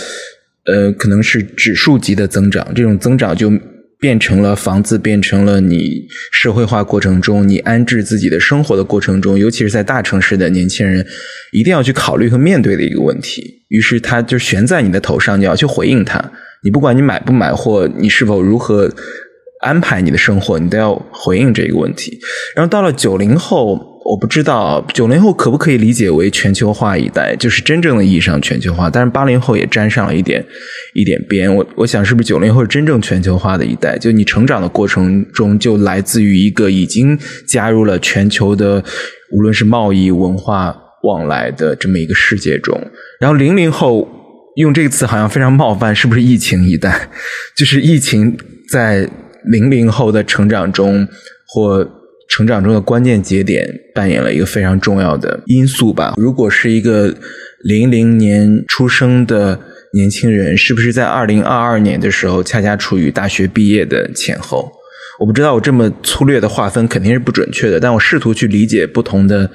[0.65, 2.73] 呃，可能是指数级的增长。
[2.75, 3.51] 这种增长就
[3.99, 11.05] 变成了房子，变成了你社会化过程中，你安置自己的生活的过程中，尤其是在大城市的年轻人
[11.53, 13.65] 一定要去考虑和面对的一个问题。
[13.69, 16.33] 于是，它就悬在你的头上，你要去回应它。
[16.63, 18.89] 你不管你买不买，或你是否如何
[19.63, 22.19] 安排你的生活，你都要回应这个问题。
[22.55, 23.98] 然后到了九零后。
[24.09, 28.89] 我不知道九零后可不可以理解为全球化一代，就是真正的意义上全球化。
[28.89, 30.43] 但是八零后也沾上了一点
[30.95, 31.55] 一点边。
[31.55, 33.99] 我我想是不是九零后真正全球化的一代？
[33.99, 38.83] 就你成长的过程中，就来自于一个已经加入了全球的，
[39.31, 42.81] 无论是贸易、文化往来的这么一个世界中。
[43.21, 44.09] 然后零零后
[44.57, 47.11] 用这个词好像非常冒犯，是不是疫情一代？
[47.55, 48.39] 就是疫情
[48.71, 49.07] 在
[49.45, 51.07] 零零后的成长中
[51.47, 51.87] 或。
[52.29, 56.15] 成长中的关键节点扮演了一个非常重要的因素吧。
[56.17, 57.15] 如果是一个
[57.65, 59.59] 零零年出生的
[59.93, 64.71] 年轻人，是不是在二零二二年的时候恰恰处于大学毕业的前后？
[65.19, 69.51] 我不知道我这么粗略的划分肯定是不准确的，但我试图去理解不同的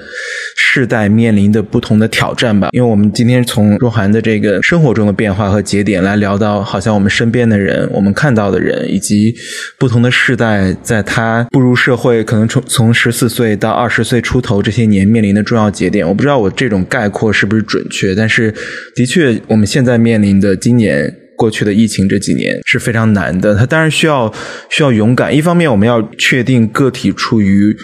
[0.57, 2.67] 世代面临的不同的挑战吧。
[2.73, 9.33] 因为我们今天从若涵的这个生活中的变化和节点来聊到，好像我们身边的人、我们看到的人，以及
[9.79, 16.05] 不同的世代在他步入社会，可能从从十四岁到二十岁出头这些年面临的重要节点。
[16.05, 18.53] 我不知道我这种概括是不是准确，但是
[18.93, 21.22] 的确，我们现在面临的今年。
[21.35, 24.33] 过去的疫情这几年是非常难的，它当然需要
[24.69, 25.35] 需要勇敢。
[25.35, 27.75] 一方面，我们要确定个体处于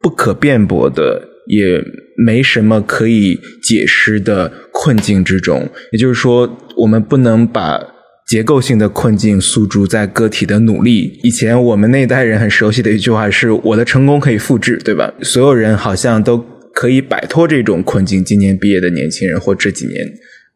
[0.00, 1.82] 不可辩驳的，也
[2.16, 5.68] 没什么可以解释的困境之中。
[5.92, 7.80] 也就是说，我们不能把
[8.26, 11.18] 结构性的困境诉诸在个体的努力。
[11.22, 18.24] 以前我们那一代人很熟悉的一句话是：“我的成功可以复制，对吧？”所有人好像都可以摆脱这种困境。
[18.24, 20.04] 今年毕业的年轻人或这几年。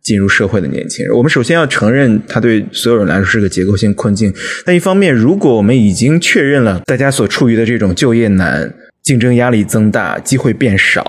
[0.02, 4.34] 进入社会的年轻人，我们首先要承认，他对所有人来说是个结构性困境。
[4.64, 11.04] 但一方面，如果我们已经确认了大家所处于的这种就业难、竞争压力增大、机会变少，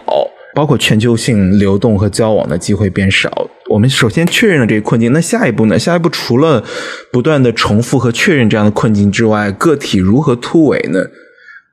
[0.54, 5.12] 包括全球性流动和交往的机会变少，我们首先确认了这个困境。
[5.12, 5.80] 那下一步呢？
[5.80, 6.64] 下一步除了
[7.12, 11.00] 不断的重复和确认这样的困境之外，个体如何突围呢？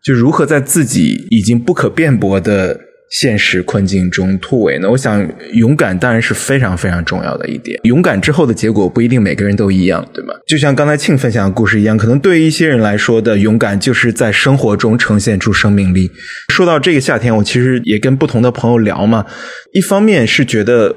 [0.03, 2.81] 就如何在自己已经不可辩驳的。
[3.11, 4.89] 现实困境中突围呢？
[4.89, 7.79] 我想，勇敢当然是非常非常重要的一点。
[7.83, 10.33] 勇敢之后的结果不一定每个人都一样，对吗？
[10.47, 16.11] 就像刚才庆分享的故事一样，可能对于一些人来说的勇敢，就是在生活中呈现出生命力。
[16.49, 19.27] 说到这个夏天，我其实也跟不同的朋友聊嘛。
[19.73, 20.95] 一方面是觉得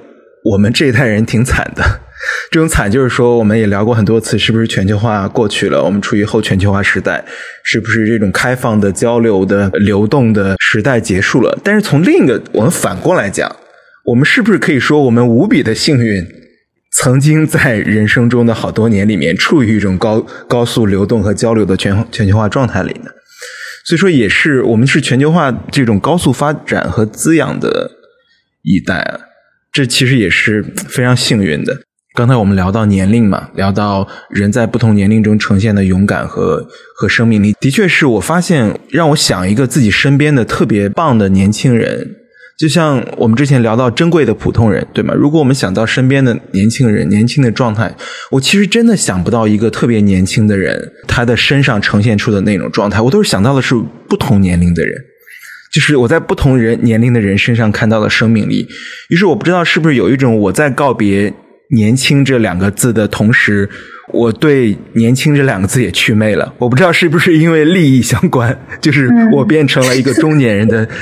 [0.52, 1.84] 我们这一代人挺惨的。
[2.52, 5.84] 这种惨就是说，我们也聊过很多次，是不是全球化过去了？
[5.84, 7.24] 我们处于后全球化时代，
[7.64, 11.60] 是不是这种开放的交流的流动的时代结束了？
[11.64, 13.54] 但是从另一个，我们反过来讲，
[14.06, 16.26] 我们是不是可以说，我们无比的幸运，
[16.92, 23.10] 曾经在人生中的好多年里面，处于一种高高速流动和交流的全全球化状态里呢？
[23.86, 27.92] 所以说，也是我们是全球化这种高速发展和滋养的
[28.62, 29.20] 一代啊，
[29.74, 31.82] 这其实也是非常幸运的。
[32.15, 42.15] 刚才我们聊到年龄嘛，聊到人在不同年龄中呈现的勇敢和和生命力，的确是我发现让我想一个自己身边的特别棒的年轻人，
[42.56, 45.15] 就像我们之前聊到珍贵的普通人，对吗？
[45.15, 47.95] 如果我们想到身边的年轻人、年轻的状态，
[48.30, 53.73] 我其实真的想不到一个特别年轻的人，他的身上呈现出的那种状态，我都是想到的是
[54.08, 54.93] 不同年龄的人，
[55.73, 58.67] 就是我在不同人年龄的人身上看到了生命力。
[59.10, 61.34] 于是我不知道是不是有一种我在告别
[61.74, 63.70] “年轻”这两个字的同时，
[64.12, 66.54] 我对“年轻”这两个字也祛魅了。
[66.58, 70.88] 我不知道是不是因为利益相关，就是我变成了一个中年人的。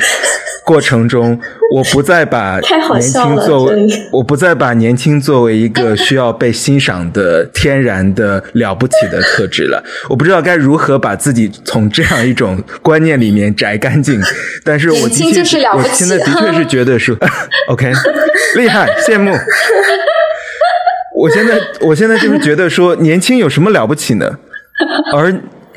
[0.64, 1.38] 过程中，
[1.74, 9.84] 我不再把年轻作为，我不再把年轻作为一个需要被欣赏的天然的了不起的特质了。
[10.08, 14.22] 我不知道该如何把自己从这样一种观念里面摘干净。
[14.64, 17.18] 但是我的确，我现在的确是觉得是
[17.68, 17.92] OK，
[18.56, 19.36] 厉害，羡慕。
[21.22, 24.40] 我现在， 我现在就是觉得说，年轻有什么了不起呢？
[25.14, 25.34] 而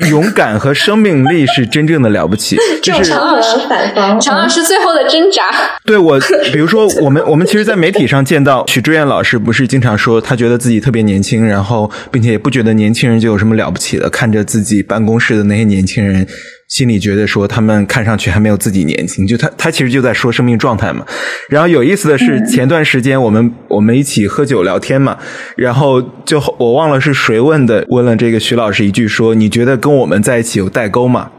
[0.09, 5.43] 勇敢和生命力是真正的了不起，就是常老师反方，常老师最后的挣扎。
[5.85, 6.19] 对我，
[6.51, 16.27] 比如说我们，我们其实，在媒体上见到许志远老师，不是经常说他觉得自己特别年轻，然后并且也不觉得年轻人就有什么了不起的，看着自己办公室的那些年轻人。
[16.67, 21.05] 心里觉得说他们看上去还没有自己年轻，就他他其实就在说生命状态嘛。
[21.47, 25.17] 然后有意思的是，前段时间我们我们一起喝酒聊天嘛，
[25.55, 31.29] 然后就我忘了是谁问的，问了这个徐老师一句说：“你觉得跟我们在一起有代沟吗？”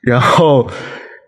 [0.00, 0.66] 然后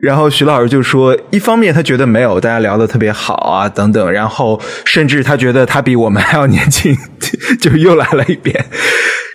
[0.00, 4.10] 然后徐老师就说：“一方面他觉得没有，大家聊的特别好啊，等等。
[4.10, 6.96] 然后甚至他觉得他比我们还要年轻，
[7.60, 8.64] 就又来了一遍。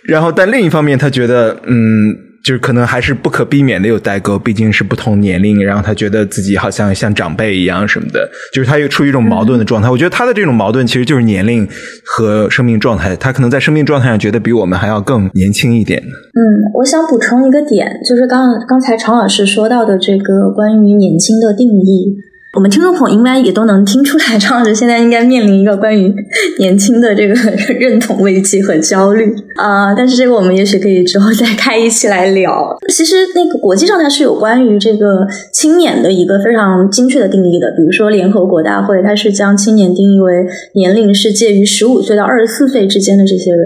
[0.04, 9.88] 然后但另一方面他觉得嗯。”就是可能还是不可避免的有代沟，毕竟是不同年龄，然后他觉得自己好像像长辈一样什么的，就是他又处于一种矛盾的状态。
[9.88, 11.68] 我觉得他的这种矛盾其实就是年龄
[12.04, 16.02] 和生命状态，他可能在生命状态上觉得比我们还要更年轻一点。
[16.02, 16.40] 嗯，
[16.74, 22.16] 我想补充一个点，就是刚刚才常老师说到的这个关于年轻的定义。
[22.54, 26.14] 我们听众朋友应该也都能听出来，张老师现在应该面临一个关于
[26.58, 27.34] 年轻的这个
[27.80, 29.94] 认同危机和焦虑啊。
[29.94, 32.76] 但是这个我们也许可以之后再开一期来聊。
[32.92, 37.70] 其实那个国际上它是有关于这个青年的一个非常精确的定义的。
[37.70, 43.64] 比如说联合国大会，它是将青年定义为年龄是介于十五岁到二十四岁之间的这些人。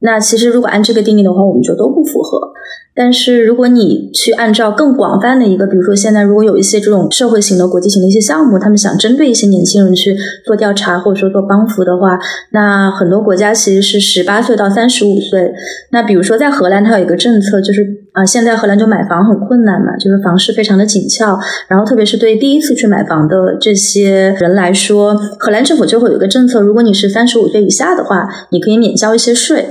[0.00, 2.52] 那其实如果按这个定义的话，我们就都不符合。
[3.00, 12.18] 但是，如果你去按照更广泛的一个，比如说现在如果有一些这种社会型的、国际型的一些项目，他们想针对一些年轻人去做调查或者说做帮扶的话，
[12.50, 15.52] 那很多国家其实是十八岁到三十五岁。
[15.92, 21.38] 那比如说在荷兰，它有一个政策，就是啊，现在荷兰就买房很困难嘛，就是房市非常的紧俏。
[21.68, 29.66] 然后特别是对第一次去买房的这些人来说，荷兰政府就会有一个政策，如果你是三十五岁以下的话，你可以免交一些税。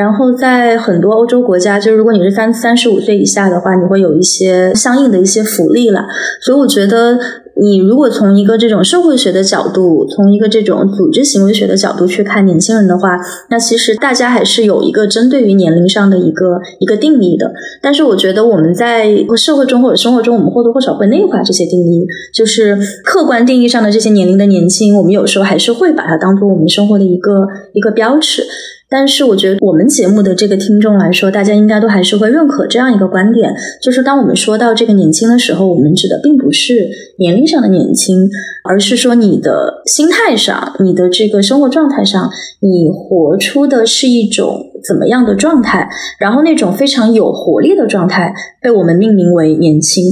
[0.00, 6.06] 然后在很多欧洲国家，就是如果你是三三十五岁以下的话，你会有一些相应的一些福利了。
[6.40, 7.18] 所以我觉得，
[7.60, 13.18] 你如果从一个这种社会学的角度，从一个这种组织行为学的角度去看年轻人的话，
[13.50, 17.52] 那其实大家还是有一个针对于年龄上的一个一个定义的。
[17.82, 19.04] 但是我觉得我们在
[19.36, 28.42] 社会中或者生活中，我们或多或少会内化这些定义，就是客观定义上的这些年龄的年轻，我们有时候还是会把它当做我们生活的一个一个标尺。
[28.90, 38.28] 但是我觉得我们节目的这个听众来说，大家应该都还是会认可这样一个观点，就是当我们说到这个年轻的时候，我们指的并不是年龄上的年轻，
[38.64, 50.04] 而是说你的心态上、你的这个生活状态上，你活出的是一种怎么样的状态，然后那种非常有活力的状态被我们命名为年轻。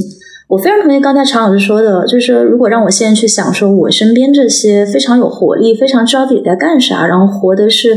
[0.48, 7.90] 我非常同意刚才常老师说的，就是如果让我现在去想，说我身边这些非常有活力、非常知道自己在干啥，然后活的是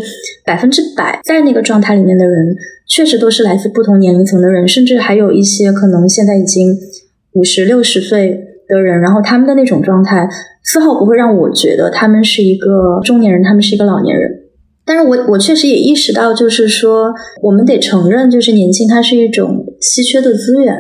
[0.45, 2.53] 百分之百在那个状态里面的人，
[2.89, 6.75] 确实都是来自不同年龄层的人，甚至还有一些可能现在已经
[7.31, 8.37] 五十六十岁
[8.67, 10.27] 的人，然后他们的那种状态
[10.61, 14.29] 丝毫不会让我觉得他们是一个中年人，他们是一个老年人。
[14.83, 20.75] 但是我我确实也意识到，就是说我们得承认，就是年轻它是一种稀缺的资源。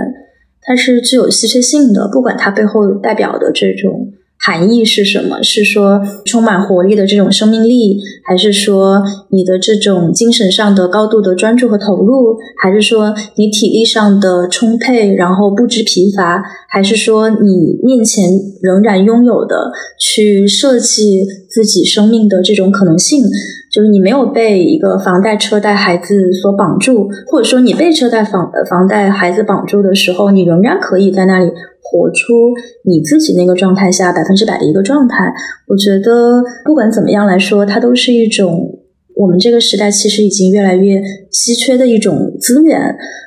[0.63, 18.23] 它是具有稀缺性的，不管它背后代表的这种含义是什么，是说充满活力的这种生命力，还是说你的这种精神上的高度的专注和投入，还是说你体力上的充沛，然后不知疲乏，还是说你面前
[18.61, 23.23] 仍然拥有的去设计自己生命的这种可能性。
[23.71, 31.49] 就是你没有被一个房贷、车贷、孩子所绑住，或者说你被车贷、房房贷、孩子绑住的时候，你仍然可以在那里
[31.81, 32.53] 活出
[32.83, 35.15] 你自己那个状态下百分之百的一个状态。
[35.67, 38.80] 我觉得不管怎么样来说，它都是一种
[39.15, 41.01] 我们这个时代其实已经越来越
[41.31, 42.79] 稀缺的一种资源，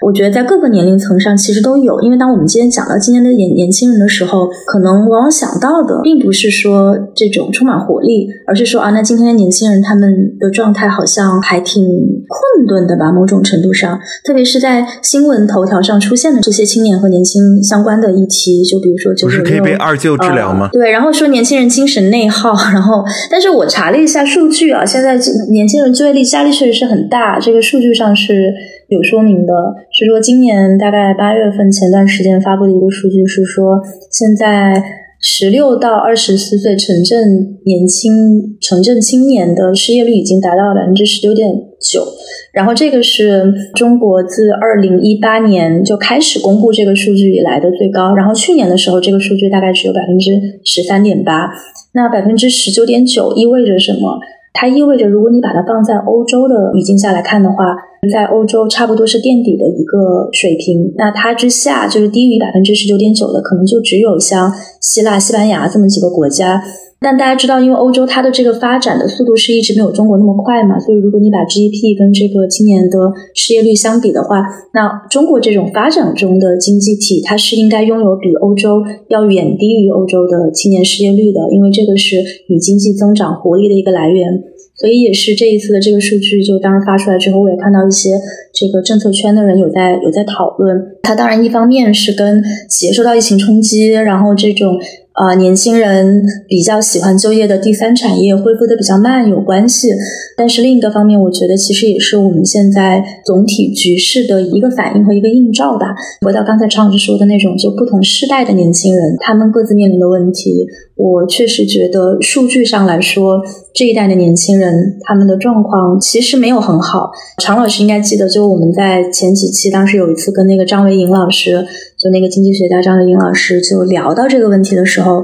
[0.07, 2.01] 我觉得在各个年龄层上其实都有。
[2.01, 13.13] 因为当我们今天讲到今天的年年轻人的时候，可能往往想到的并不是说这种充满活力，而是说啊，那今天的年轻人他们的状态好像还挺困顿的吧？
[13.13, 20.69] 某种程度上，特别是在新闻头条上出现的这些青年和年轻相关的议题，就比如说九九六，可以被二舅治疗吗？
[20.73, 25.19] 对，然后说年轻人精神内耗，然后，但是我查了一下数据啊，现在
[25.51, 28.53] 年轻人就业力压力确实是很大，这个数据上是
[28.89, 29.53] 有说明的。
[29.93, 34.83] 是说今年大概八月份前段时间发布的一个数据是说，现在
[35.21, 41.51] 十六到二十四岁城镇年轻城镇青年的失业率已经达到了百分之十九点
[41.81, 42.05] 九，
[42.53, 48.15] 然后这个是中国自二零一八年就开始公布这个数据以来的最高。
[48.15, 50.31] 然后去年的时候，这个数据大概只有百分之
[50.63, 51.51] 十三点八。
[51.95, 54.19] 那百分之十九点九意味着什么？
[54.55, 57.77] 它意味着，如果你把它放在欧洲的语境下来看的话，
[58.11, 60.95] 在欧洲差不多是垫底的一个水平。
[60.97, 66.63] 那它之下就是低于百分之十九点九的，可能就只有像希腊、西班牙这么几个国家。
[67.01, 72.99] 但大家知道，因为欧洲它的这个发展的速度是一直没有中国那么快嘛，所以如果你把 GDP 跟这个青年的
[73.35, 74.43] 失业率相比的话，
[74.73, 82.17] 那中国这种发展中的经济体，它是应该拥有比欧洲要远低于欧洲的青年失业率的，因为这个是
[82.49, 84.43] 你经济增长活力的一个来源。
[84.77, 88.11] 所以也是这一次的这个数据，就当时发出来之后，我也看到一些
[88.53, 90.77] 这个政策圈的人有在有在讨论。
[91.03, 94.79] 它当然一方面是跟企业受到疫情冲击，然后这种。
[95.15, 99.89] 啊，年轻人比较喜欢就业的第三产业恢复的比较慢有关系，
[100.37, 105.95] 但是另一个方面，我觉得其实也是我们现在总体局势的一个反应和一个映照吧。
[106.23, 110.67] 回到刚才常老师说的那种，就不同世代的年轻人，他们各自面临的问题，
[110.97, 113.43] 我确实觉得数据上来说，
[113.73, 117.11] 这一代的年轻人他们的状况其实没有很好。
[117.43, 121.67] 常老师应该记得，就我们在前几期当时有一次跟那个张维迎老师。
[121.97, 125.21] 就那个经济学家张维迎老师就聊到这个问题的时候，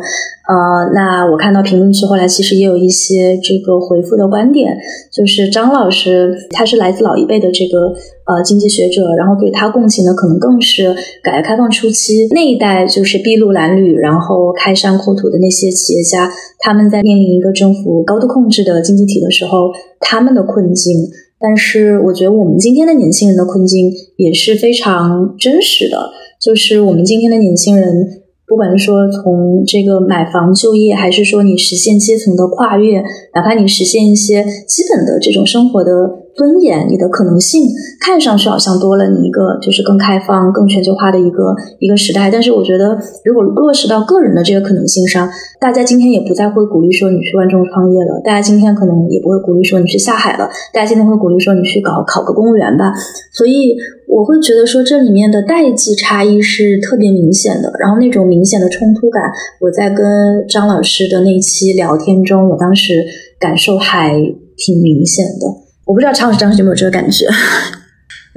[0.49, 4.75] 呃，那我看到评论区后来其实也有一些这个回复的观点，
[5.13, 7.95] 就是张老师他是来自老一辈的这个
[8.31, 20.95] 呃经济学者，然后对他共情的可能更是改革开放初期那一代就是筚路蓝缕，然后开山扩土的那些企业家，他们在面临一个政府高度控制的经济体的时候，他们的困境。
[21.43, 26.11] 但是我觉得我们今天的年轻人的困境也是非常真实的。
[26.39, 33.03] 就是我们今天的年轻人，不管是说从这个买房就业，还是说你实现阶层的跨越，
[33.35, 35.91] 哪怕你实现一些基本的这种生活的。
[36.35, 37.63] 尊严，你的可能性
[38.01, 42.31] 看上去好像多了你一个，就是更开放、更全球化的一个一个时代。
[42.31, 45.29] 但是我觉得，如果落实到个人的这个可能性上，
[45.61, 52.93] 大家今天也不再会鼓励说你去万众创业了，大家今天可能也不会鼓励说你去下海了，大家今天会鼓励说你去搞考个公务员吧。
[53.33, 53.77] 所以
[54.09, 59.23] 我会觉得说这里面的代际差异是特别明显的，然后那种明显的冲突感，
[59.61, 63.05] 我在跟张老师的那期聊天中，我当时
[63.39, 64.15] 感受还
[64.57, 65.70] 挺明显的。
[65.91, 67.27] 我不知道常老师当时有没有这个感觉？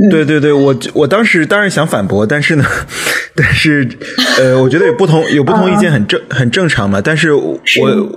[0.10, 2.66] 对对对，我我当时当然想反驳，但是呢，
[3.36, 3.88] 但是
[4.40, 7.00] 呃，我觉得有不同有不同意见很正很正常嘛。
[7.00, 7.62] 但是我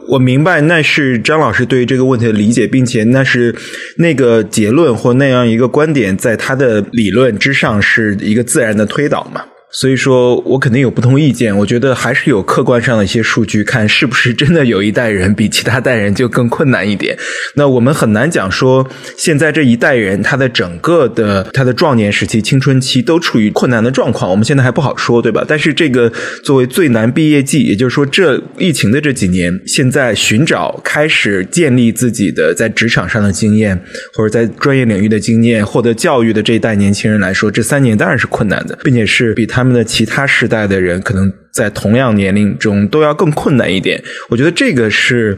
[0.08, 3.54] 我明白那是张老师对于这个问题的理解，并且那是
[3.98, 9.42] 那个结论或那样一个观点，在他的理论之上是一个自然的推导嘛。
[9.78, 17.14] 所以说我肯定有不同意见，我觉得还是有客观上的一些数据，看是不是真的有一代人比其他代人就更困难一点。
[17.56, 25.44] 那我们很难讲说，现在这一代人他的整个的他的壮年时期、青春期都处于困难的状况，我们现在还不好说，对吧？
[25.46, 26.10] 但是这个
[26.42, 33.78] 作为最难毕业季，也就是说这疫情的这几年，现在寻找开始建立自己的在职场上的经验，
[34.14, 39.65] 或者在专业领域的经验，获得教育的这一代年轻人来说，这三年当然是困难的，并且是比他。
[39.66, 44.00] 他们的其他时代的人，可能在同样年龄中都要更困难一点。
[44.28, 45.36] 我觉得这个是，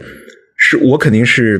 [0.55, 1.59] 是我肯定是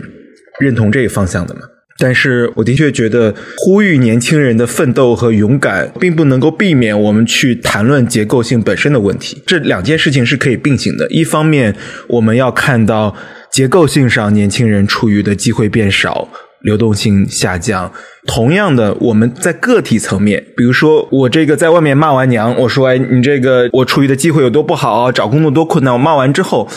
[0.61, 1.63] 认同这个方向的嘛。
[1.97, 9.43] 但是我的确觉得，呼吁年轻人的奋斗和勇敢，并不能够避免我们去谈论结构性本身的问题。
[9.47, 11.09] 这两件事情是可以并行的。
[11.09, 11.75] 一方面，
[12.09, 13.17] 我们要看到
[13.51, 16.29] 结构性上年轻人处于的机会变少。
[16.63, 17.93] 流动性下降。
[18.27, 25.93] 同样的，我们在个体层面，比如说我这个在外面骂完娘，我说哎，你这个我处于的机会有多不好，找工作多困难。
[25.93, 26.69] 我骂完之后，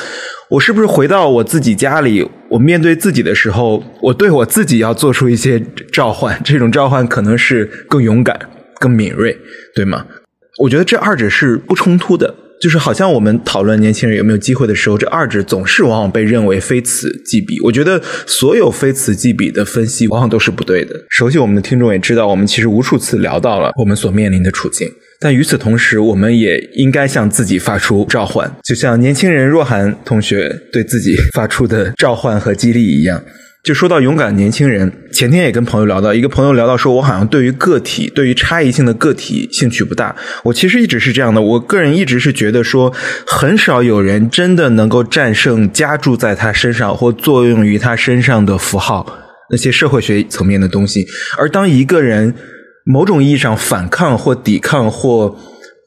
[0.50, 5.62] 我是不是回到我自己家里，我面对自己的时候，我对我自己要做出一些
[5.92, 6.40] 召唤？
[6.44, 8.40] 这种召唤可能是更勇敢、
[8.80, 9.38] 更敏锐，
[9.76, 10.06] 对吗？
[10.60, 12.36] 我觉得这二者是不冲突的。
[12.62, 17.60] 就是好像我们讨论年轻人有没有机会的时候，这二者总是往往被认为非此即彼。
[17.62, 21.04] 我觉得所有非此即彼的分析往往都是不对的。
[21.10, 24.88] 熟悉我们的听众也知道，我们其实无数次聊到了我们所面临的处境。
[25.20, 33.24] 但与此同时，我们也应该向自己发出召唤，就像年轻人若涵同学对自己发出的召唤和激励一样。
[33.64, 40.16] 就说到勇敢年轻人，前天也跟朋友聊到，一个朋友聊到说，我好像对于个体，对于差异性的个体兴趣不大。
[40.44, 42.92] 我其实一直是这样的，我个人一直是觉得说，
[43.28, 49.06] 很少有人真的能够战胜加注在他身上或作用于他身上的符号，
[49.52, 51.06] 那些社会学层面的东西。
[51.38, 52.34] 而当一个人
[52.84, 55.38] 某种意义上反抗或抵抗或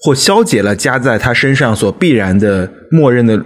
[0.00, 3.44] 或消解了加在他身上所必然的默认的。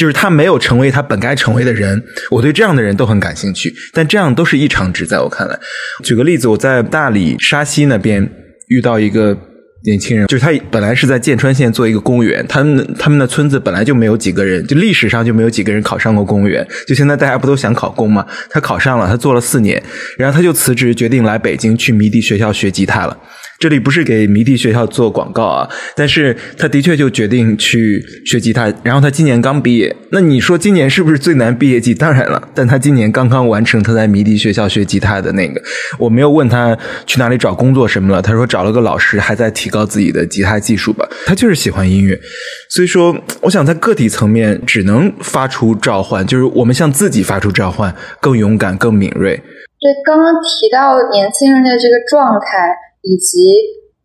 [0.00, 5.60] 就是他没有成为他本该成为的人，我对这样的人都很感兴趣，但这样都是异常值，在我看来。
[6.02, 8.26] 举个例子，我在大理沙溪那边
[8.68, 9.36] 遇到一个
[9.84, 18.26] 年轻人，就是他本来是在剑川县做一个公务员，他们他们的村子本来就没有几个人，就历史上就没有几个人考上过公务员，就现在大家不都想考公吗？
[18.48, 19.82] 他考上了，他做了四年，
[20.16, 23.18] 然后他就辞职，决定来北京去迷笛学校学吉他了。
[23.60, 28.72] 这里不是给迷笛学校做广告啊，但是他的确就决定去学吉他。
[28.82, 31.92] 然后他今年刚毕业，那你说今年是不是最难毕业季？
[31.92, 35.60] 当然了，但他今年刚刚完成他在迷笛学校学吉他的那个。
[35.98, 41.06] 我没有问他去哪里找工作什么了，他说找了个老师，还在提高自己的吉他技术吧。
[41.26, 42.18] 他就是喜欢音乐，
[42.70, 49.36] 所以说，我想在个体层面只能发出召唤，就是我们向自己发出召唤，更勇敢、更敏锐。
[49.36, 52.88] 对，刚刚提到年轻人的这个状态。
[53.02, 53.38] 以及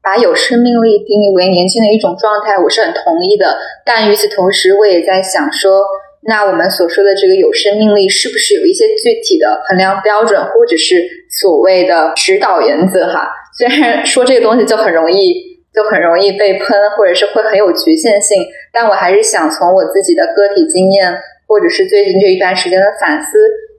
[0.01, 3.57] 把有生命力定义为年轻的一种状态，我是很同意的。
[3.85, 5.83] 但与此同时，我也在想说，
[6.27, 11.01] 那我们所说的这个有生命力，是不是有一些具体的衡量标准，或者是
[11.41, 13.11] 所谓的指导原则？
[13.11, 21.11] 哈，虽然说这个东西就很容易，就很容易被喷，或者是会很有局限性，但我还是想从我自己的个体经验，
[21.47, 23.29] 或者是最近这一段时间的反思，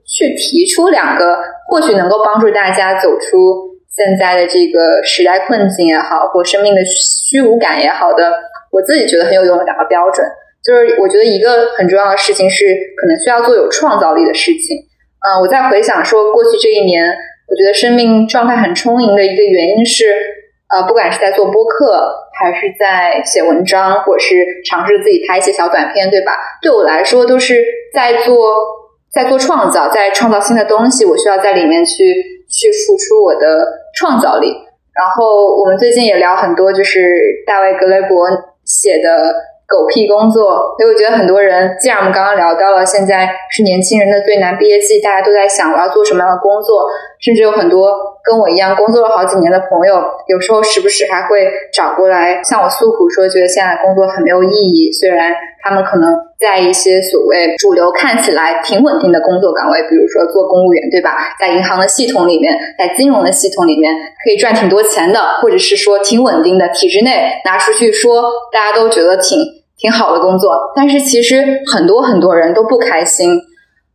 [0.05, 1.37] 去提出两个，
[1.69, 3.76] 或许能够帮助大家走出。
[3.97, 8.31] 现在的这个时代困境也好，或生命的虚无感也好的，
[8.71, 10.23] 我自己觉得很有用的两个标准，
[10.63, 12.63] 就是我觉得一个很重要的事情是，
[12.95, 14.77] 可能需要做有创造力的事情。
[15.25, 17.03] 嗯，我在回想说过去这一年，
[17.49, 20.13] 我觉得生命状态很充盈的一个原因是，
[20.69, 22.07] 呃，不管是在做播客，
[22.39, 26.37] 还是在写文章，或者是尝试自己拍一些小短片，对吧？
[26.61, 28.37] 对我来说，都是在做
[29.11, 32.36] 在做创造，在创造新的东西，我需要在里面去。
[32.49, 34.47] 去付出我的创造力，
[34.95, 36.99] 然后我们最近也聊很多，就是
[37.45, 38.27] 大卫格雷伯
[38.63, 39.47] 写的。
[39.67, 46.87] 狗屁工作，所以我觉得很多人，既然我们刚刚聊到了现在是年轻人的最难毕业季，大家都在想我要做什么样的工作，
[47.19, 47.91] 甚至有很多
[48.23, 54.89] 跟我一样工作了好几年的朋友，有时候时不时还会找过来向我诉苦，说觉得现在工作很没有意义。
[54.93, 55.35] 虽然
[55.67, 61.35] 他们可能在一些所谓主流看起来挺稳定的工作岗位，比如说做公务员，对吧？
[61.39, 63.93] 在银行的系统里面，在金融的系统里面
[64.23, 69.37] 可以赚挺多钱的，或者是说挺稳定的，体制内拿出去说，大家都觉得挺。
[69.79, 73.39] 挺好的工作，但是其实很多很多人都不开心。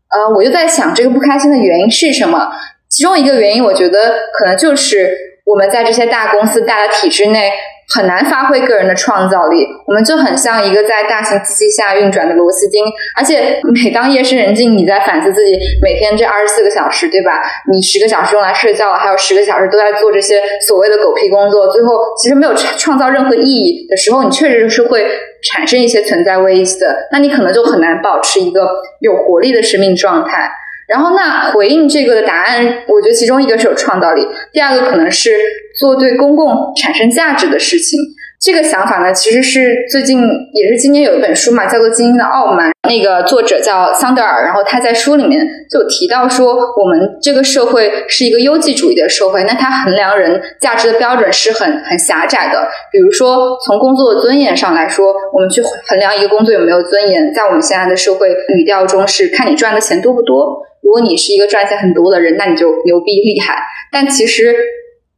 [0.08, 2.52] 呃，我就在想，这个不开心的原因是什么？
[2.88, 3.98] 其中一个原因，我觉得
[4.32, 5.12] 可能就是
[5.44, 7.50] 我们在这些大公司、大的体制内。
[7.94, 12.82] 很难发挥个人的创造力，我们就很像一个在大型机器下运转的螺丝钉。
[13.18, 17.42] 而且每当夜深人静，你在反思自己每天这二十四个小时，对吧？
[17.70, 25.04] 你十个小时用来睡觉了，还有十个小时都在做这些所谓的狗屁工作，最后其实没有创造任何意义的时候，你确实是会
[25.42, 27.08] 产生一些存在危机的。
[27.10, 28.70] 那你可能就很难保持一个
[29.00, 30.50] 有活力的生命状态。
[30.88, 35.30] 然后，那回应这个的答案，我觉得其中一个是有创造力，第二个可能是
[35.78, 37.98] 做对公共产生价值的事情。
[38.40, 40.20] 这个想法呢，其实是最近
[40.52, 42.68] 也是今年有一本书嘛，叫做《精英的傲慢》。
[42.88, 52.66] 那个作者叫桑德尔，然后他在书里面就提到说，我们这个社会是一个优绩主义的社会，那他衡量人价值的标准是很很狭窄的。
[52.90, 60.60] 比如说，从工作的尊严上来说，我们去衡量一个工作有没有尊严，在我们现在的社会语调中是看你赚的钱多不多。
[60.82, 63.62] 如果你是一个赚钱很多的人，那你就牛逼厉害。
[63.90, 64.54] 但其实，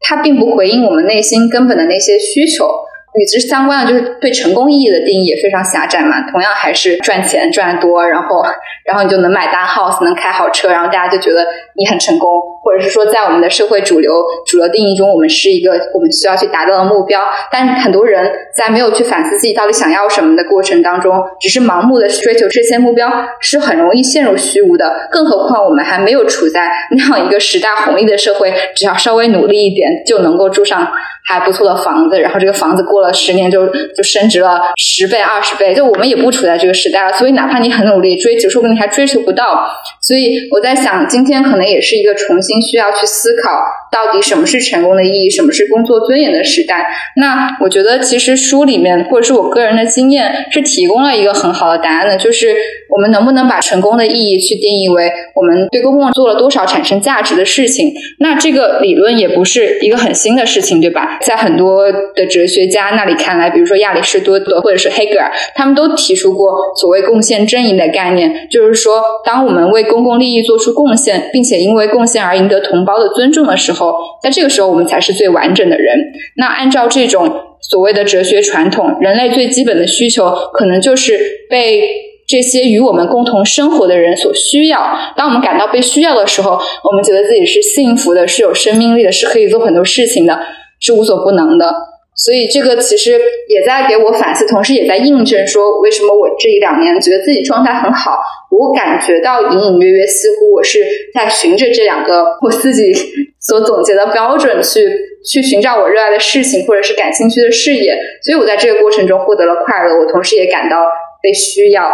[0.01, 2.69] 它并不回应我们内心根本的那些需求。
[3.15, 8.43] 与之相关的就是对成功意义的定义也非常狭窄嘛，同样还是赚钱赚多，然后
[8.85, 11.47] 然后你就能买大 house，能开好车，然后大家就觉得
[11.77, 12.29] 你很成功，
[12.62, 14.12] 或者是说在我们的社会主流
[14.47, 17.23] 主流定义中，我们是一个我们需要去达到的目标。
[17.53, 23.09] 但很多人在没有去反思自己到底想要什么的过程当中，只是盲目的追求这些目标，
[23.39, 25.09] 是很容易陷入虚无的。
[25.12, 30.91] 更何况我们还没有处在 那样一个时代红利的社会，只要稍微努力一点就能够住上
[31.25, 33.04] 还不错的房子，然后这个房子过了。
[33.07, 37.13] 了十年就就升值了十倍、二十倍，就我们也不处在这个时代了。
[37.13, 39.67] 所以哪怕你很努力追求，说不定还追求不到。
[40.01, 43.51] 所以我在想，今天可能也是一个重新需要去思考，
[43.91, 46.87] 到底什么是成功的意义，什么是工作尊严的时代。
[47.17, 52.55] 那我觉得，其实书里面或者是我个人的经验，是提供了一个很好的答案的，就是
[52.91, 57.93] 我们能不能把成功的意义去定义为我们对公共做了多少产生价值的事情？
[58.19, 61.19] 那这个理论也不是一个很新的事情，对吧？
[61.23, 75.97] 在很多的哲学家那里看来，比如说亚里士多德或者是黑格尔，他们都提出过所谓贡献正义的概念，就是说，当我们为公共利益做出贡献，并且因为贡献而赢得同胞的尊重的时候，在这个时候我们才是最完整的人。
[76.36, 77.30] 那按照这种
[77.61, 81.18] 所谓的哲学传统，人类最基本的需求可能就是
[81.51, 81.88] 被
[82.26, 84.99] 这些与我们共同生活的人所需要。
[85.16, 90.40] 当我们感到被需要的时候，我们觉得自己是幸福的，是有生命力的，是可以做很多事情的，
[90.80, 91.74] 是无所不能的。
[92.17, 98.19] 所以这个其实也在给我反思，同时也在印证说，为什么我这一两年觉得自己状态很好。
[98.51, 100.79] 我感觉到隐隐约约，似乎我是
[101.12, 102.93] 在循着这两个我自己
[103.41, 104.89] 所总结的标准去
[105.29, 107.99] 去寻找我热爱的事情，或者是感兴趣的事业。
[108.23, 110.87] 所以我在这个过程中获得了快乐，我同时也感到
[111.21, 111.91] 被需要。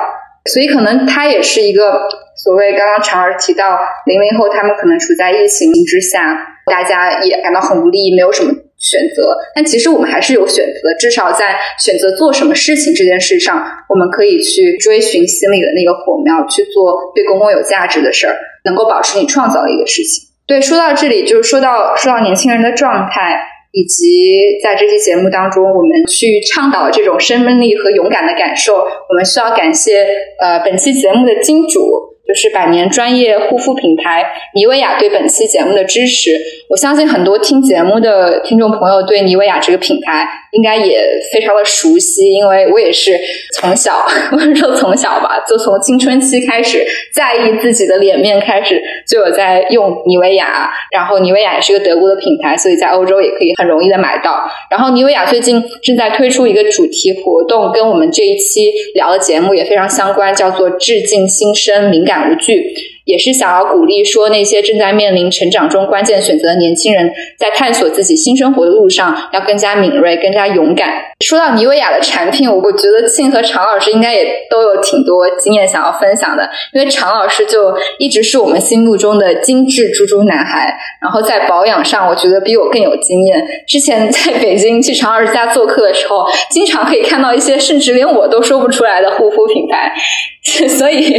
[0.52, 2.08] 所以可能它也是一个
[2.44, 8.52] 所谓刚刚常儿提到零零后，他们可能处在疫情之下，大家也感到很无力，没有什么。
[8.80, 20.28] 选择，但其实我们还是有选择，至少在选择做什么事情这件事上，我们可以去追寻心里的那个火苗，去做对公共有价值的事儿，能够保持你创造力的事情。
[20.46, 23.38] 对，说到这里，就是说到说到年轻人的状态，
[23.72, 30.06] 以及在这期节目当中，我们去倡导这种生命力和勇敢的感受，我们需要感谢
[30.40, 32.09] 呃本期节目的金主。
[32.30, 34.24] 就是百年专业护肤品牌
[34.54, 36.30] 妮维雅对本期节目的支持，
[36.68, 41.02] 我相信很多听节目的听众朋友对妮维雅这个品牌应该也
[41.32, 43.18] 非常的熟悉，因为我也是
[43.54, 50.70] 从小， 或者说从小吧，就从青春期开始在意自己的脸面开始，就有在用妮维雅。
[50.92, 54.48] 然后妮维雅也是个德国的品牌，所以在欧洲也可以很容易的买到。
[54.70, 62.19] 然后妮维雅最近正在推出一个主题活动，跟我们这一期聊的节目也非常相关，叫做“致敬新生，敏感”。
[62.28, 62.62] 无惧，
[63.04, 71.09] 也是想要鼓励说那些正在面临成长中关键选择的年轻人，在探索自己新生活的路上要更加敏锐、更加勇敢。
[71.20, 83.38] 说到妮维雅的产品，我我觉得庆和常老师应该也都有挺多经验想要分享的，因为常老师就一直是我们心目中的精致猪猪男孩，然后在保养上，我觉得比我更有经验。
[83.68, 89.92] 之前在北京去常老师家做客的时候，经常可以看到一些甚至连我都说不出来的护肤品牌。
[90.70, 91.12] 所以，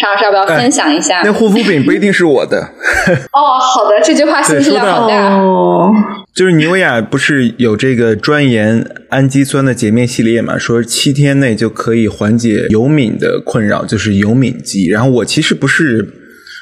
[0.00, 1.20] 常老师要不要分享一下？
[1.24, 2.58] 那护肤品不一定是我的。
[3.34, 5.36] 哦，好的，这句话信息量好大。
[5.36, 5.90] 哦，
[6.38, 10.56] 就是妮维雅不是有这个专研氨基酸的洁面系列嘛？
[10.56, 14.86] 说七天内就可以缓解油敏的困扰，就是油敏肌。
[14.86, 16.08] 然后我其实不是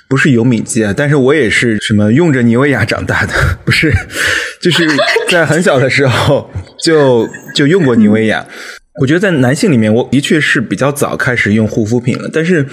[0.08, 3.34] 不是油敏肌啊，但是我也是什么用着妮维雅长大的，
[3.66, 3.92] 不是，
[4.62, 4.88] 就是
[5.28, 6.50] 在很小的时候
[6.82, 8.46] 就就用过妮维雅。
[9.02, 12.64] 我觉得在男性里面，我的确是比较早开始用护肤品了，但是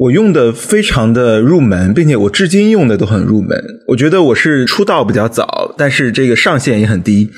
[0.00, 3.62] 我用的非常的入门，并且我至今用的都很入门。
[3.88, 7.30] 我觉得我是出道比较早，但是这个上限也很低。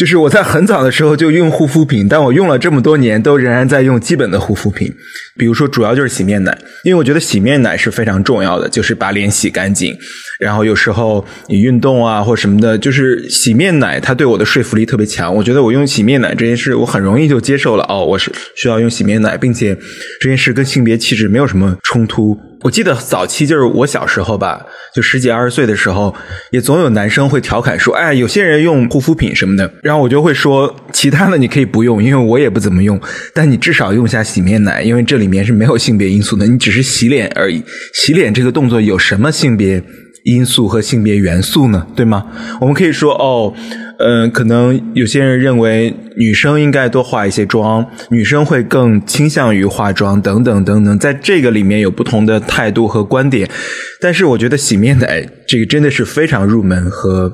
[0.00, 4.90] 就是我在很早的时候就用护肤品，但我用了这么多年，都仍然在用基本的护肤品。
[5.36, 9.94] 比如说，主要就是洗面奶，因为我觉得洗面奶是非常重要的，就是把脸洗干净。
[10.38, 15.34] 然后有时候你运动啊或什么的，就是洗面奶，它对我的说服力特别强。
[15.34, 17.84] 我觉得我用洗面奶这件事，我很容易就接受了。
[17.86, 19.76] 哦，我是需要用洗面奶，并且
[20.18, 22.38] 这件事跟性别气质没有什么冲突。
[22.62, 26.14] 我记得早期就是我小时候吧，就十几二十岁的时候，
[26.50, 33.00] 也总有男生会调侃说：“哎，有些人用护肤品什么的。”然后我就会说：“其他的你可以不用，因为我也不怎么用。
[33.32, 37.62] 但你至少用下洗面奶，因为这里面是没有性别因素的，你只是洗脸而已。
[37.94, 39.82] 洗脸这个动作有什么性别？”
[40.24, 42.26] 因素和性别元素呢，对吗？
[42.60, 43.54] 我们可以说，哦，
[44.02, 53.48] 嗯，可能有些人认为女生应该多化一些妆，女生会更倾向于化妆，等等等等，在这个里面有不同的态度和观点。
[54.00, 57.30] 但是，我觉得洗面奶这个真的是非常入门和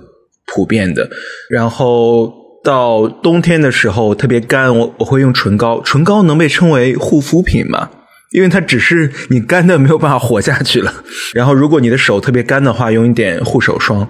[0.46, 1.08] 普遍的。
[1.48, 2.32] 然后
[2.64, 7.90] 到冬天的时候特别干，我我会用唇膏，唇膏能被称为护肤品吗？
[8.32, 10.92] 因为它只是你干的没有办法活下去了，
[11.32, 14.06] 然后如果你的手特别干的话，用一点护手霜，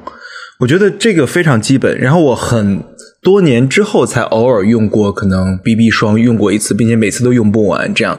[0.59, 1.99] 我觉得这个非常基本。
[1.99, 2.83] 然后我很
[3.23, 8.19] 多年之后才偶尔用过，可能 BB 霜用过一次，并且每次都用不完这样。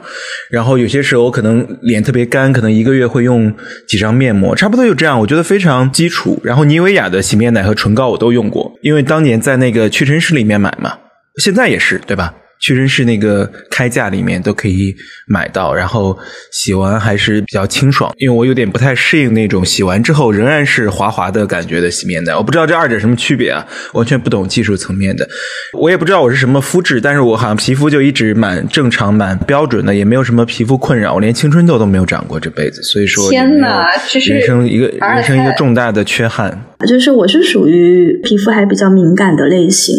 [0.50, 3.52] 然后有些时候可能脸特别干，可能一个月会用
[3.86, 5.18] 几张面膜，差不多就这样。
[5.20, 6.40] 我觉得非常基础。
[6.44, 10.98] 然后妮维雅的洗面奶和唇膏我都用过，因为当年在那个屈臣氏里面买嘛。
[11.42, 12.34] 现在也是，对吧？
[12.60, 14.94] 屈臣氏那个开架里面都可以
[15.26, 16.18] 买到，然后
[16.50, 18.12] 洗完还是比较清爽。
[18.18, 25.28] 因为我有点不太适应那种洗完之后仍然是滑滑的感觉的洗面奶，我不知道这二者什么区别啊，完全不懂技术层面的。
[25.72, 32.82] 我也不知道我是什么肤质，但是我好像皮肤就一直蛮正常、蛮标准的，也没有什么皮肤困扰，我连青春痘都没有长过这辈子。
[32.82, 36.64] 所以说，天哪，这是人生一个人生一个重大的缺憾。
[36.86, 39.92] 就是我是属于皮肤还比较敏感的类型，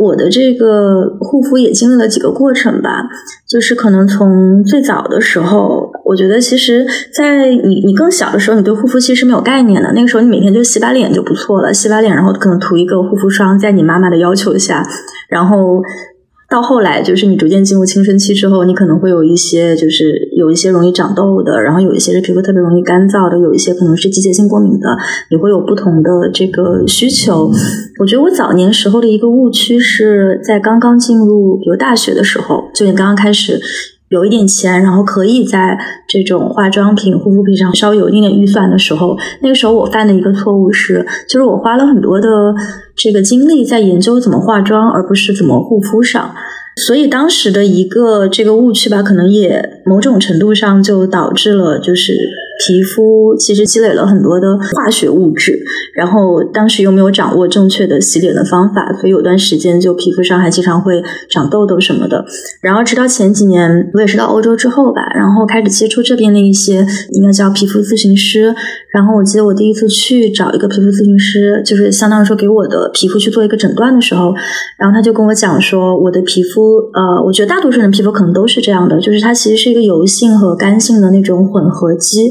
[0.00, 3.04] 我的这个护肤也经历的几个过程吧。
[3.46, 9.92] 就是可能从最早的时候，我觉得其实，在你你更小的时候，你对护肤其实没有概念的。
[9.92, 14.86] 那个时候你每天就洗把脸就不错了，洗把脸，然后可能涂一个护肤霜，在你妈妈的要求下，
[15.28, 15.82] 然后。
[16.50, 24.88] 到后来，就是你逐渐进入青春期之后，你可能会有一些，就是有一些容易长痘的，然后有一些是皮肤特别容易干燥的，有一些可能是季节性过敏的，
[25.30, 27.48] 你会有不同的这个需求。
[28.00, 33.60] 我觉得我早年时候的一个误区是在刚刚进入比如大学的时候，就你刚刚开始。
[34.10, 42.28] 有一点钱，然后可以在这种化妆品、护肤品上稍微有一点点预算的时候，那个时候我犯的一个错误是，就是我花了很多的
[42.94, 46.34] 这个精力在研究怎么化妆，而不是怎么护肤上。
[46.86, 52.12] 所以当时的一个这个误区吧，可能也某种程度上就导致了，就是。
[52.60, 55.58] 皮肤其实积累了很多的化学物质，
[55.94, 62.22] 然后当时又没有掌握正确的洗脸的方法，所以有段时间就皮肤上还经常会长痘痘什么的。
[62.60, 68.54] 然后直到前几年，我也是到欧洲之后吧，然后开始接触这边的一些应该叫皮肤咨询师。
[68.92, 74.34] 然后我记得我第一次去找一个皮肤咨询师，就是相当于说给我的皮肤去做一个诊断的时候，
[74.76, 82.30] 然后他就跟我讲说，我的皮肤，呃，我觉得大多数人皮肤可能都是这样的，就是它其实是一个油性和干性的那种混合肌。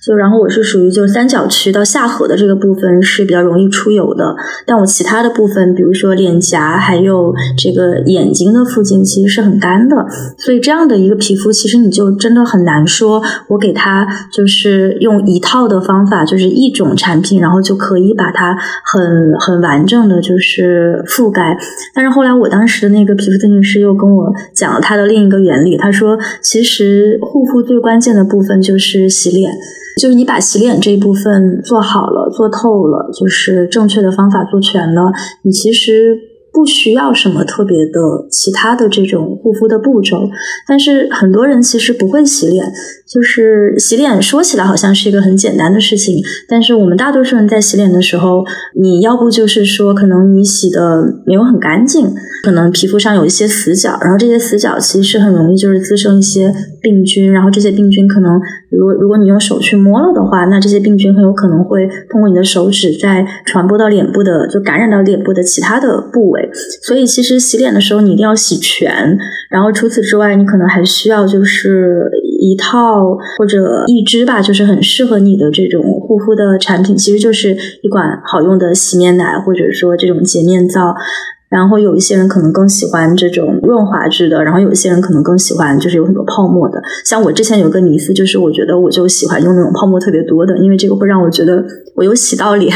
[0.03, 4.35] 就然后我是属于就三角区到下颌的这个部分是比较容易出油的，
[4.65, 9.95] 但我其他的部分，比如说脸颊还有这个眼睛的附近，其实是很干的。
[10.37, 21.55] 所以这样的一个皮肤，其实你就真的很难说，我给它就是用一套的方法，就是一种产品，然后就可以把它很很完整的就是覆盖。
[21.93, 29.51] 但是后来我当时的那个皮肤咨询师又跟我讲了他的另一个原理，他说其实护肤最关键的部分就是洗脸。
[29.99, 35.11] 就是你把洗脸这一部分做好了、做透了，就是正确的方法做全了，
[35.43, 36.17] 你其实
[36.53, 40.29] 不需要什么特别的其他的这种护肤的步骤。
[40.67, 42.65] 但是很多人其实不会洗脸。
[43.11, 46.15] 就是洗脸说起来好像是一个很简单的事情，
[46.47, 48.41] 但是我们大多数人在洗脸的时候，
[48.79, 52.07] 你要不就是说可能你洗的没有很干净，
[52.45, 58.39] 可能皮肤上有一些死角，然后这些死角其实是很容易就是滋生一些病菌，然后这些病菌可能
[58.69, 66.40] 如果如果你用手去摸了的话，那这些病菌很有可能会通过你的手指再传播到脸部的，就感染到脸部的其他的部位。
[66.83, 69.17] 所以其实洗脸的时候你一定要洗全，
[69.49, 72.71] 然后除此之外，你可能还需要就是一套。
[73.37, 80.95] 或者一支吧，就是很适合你的这种护肤的产品，其实就是一款好用的洗面奶，或者说这种洁面皂。
[81.51, 86.81] 然后有一些人可能更喜欢这种润滑质的，然后有一些人可能更喜欢就是有很多泡沫的。
[87.05, 91.61] 像我之前有个迷思，就是我觉得我就喜欢用那种泡沫特别多的，因为这个会让我觉得
[91.95, 92.73] 我有洗到脸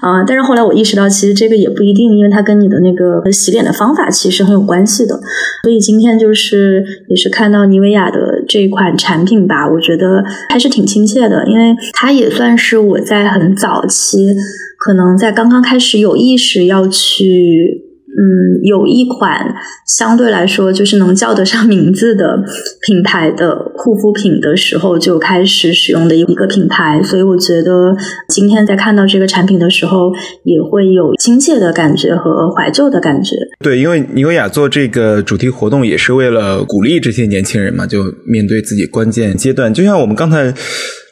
[0.00, 0.22] 啊。
[0.24, 5.18] 但是后来我意识到，其实这个也不一定，因为它跟你的那个洗脸的方法其实很有关系的。
[5.64, 14.36] 所以今天就是也是看到妮维雅的这款产品吧，我觉得还是挺亲切的，因为它也算是我在很早期，
[14.78, 17.92] 可能在刚刚开始有意识要去。
[18.16, 19.52] 嗯，有一款
[19.88, 22.44] 相对来说就是能叫得上名字的
[22.86, 27.92] 品牌的护肤品的时候就开始使用的一个品牌，所以我觉得
[28.28, 30.12] 今天在看到这个产品的时候，
[30.44, 33.34] 也会有亲切的感觉和怀旧的感觉。
[33.58, 40.54] 对，因为妮维雅做这个主题活动也是为了鼓励这些年轻人嘛，就面对自己关键阶段，就像我们刚才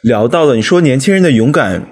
[0.03, 1.85] 聊到的，你说年轻人的勇敢。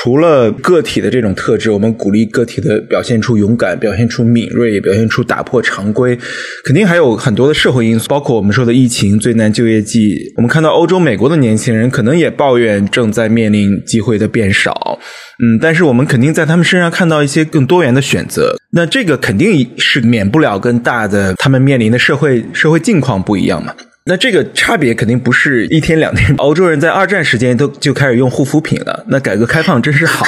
[0.00, 6.16] 除了个体的这种特质，我们鼓励个体的表现出勇敢，表现出敏锐，表现出打破常规，
[6.62, 10.16] 肯定还有很多的社会因素，包括我们说的疫情、最难就业季。
[10.36, 15.00] 我们看到欧洲、美国的年轻人可能也抱怨正在面临机会的变少，
[15.42, 18.56] 嗯，但是我们肯定在他们身上看到一些更多元的选择。
[18.70, 23.74] 那这个肯定是免不了跟大的他们面临的社会社会境况不一样嘛。
[24.08, 26.34] 那这个差别肯定不是一天两天。
[26.38, 29.04] 欧洲人在二战时间都就开始用护肤品了。
[29.08, 30.24] 那改革开放真是好，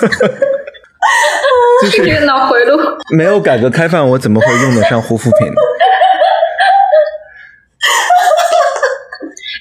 [1.82, 2.76] 就是 脑回路。
[3.16, 5.54] 没有改革开放，我怎么会用得上护肤品呢？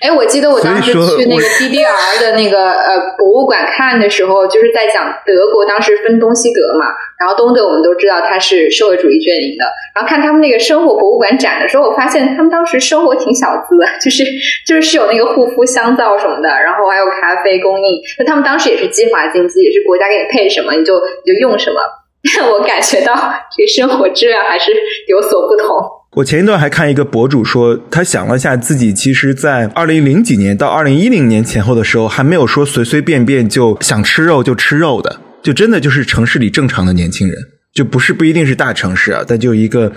[0.01, 6.85] 哎，我记得我当时去那个 DDR 的那个呃博物馆看的时候，就是在讲德国当时分东西德嘛，
[7.19, 14.23] 然后东德我们都知道它是社会主义阵营的，然后看他们那个生活博物馆展的时候，我发现他们当时生活挺小资的，就是
[14.65, 20.93] 就是是有那个护肤香皂什么的，然后还有咖啡供应，那他们当时也是计划经济，也是国家给你配什么你就
[21.25, 21.81] 你就用什么，
[22.53, 23.13] 我感觉到
[23.55, 24.71] 这个生活质量还是
[25.07, 25.98] 有所不同。
[26.15, 37.37] 我前一段还看一个博主说，他想了下自己，其实，在二零零几年到二零一零年前后的时候，还没有说随随便便就想吃肉就吃肉的，就真的就是城市里正常的年轻人，
[37.75, 39.91] 就不是不一定是大城市啊，但就一个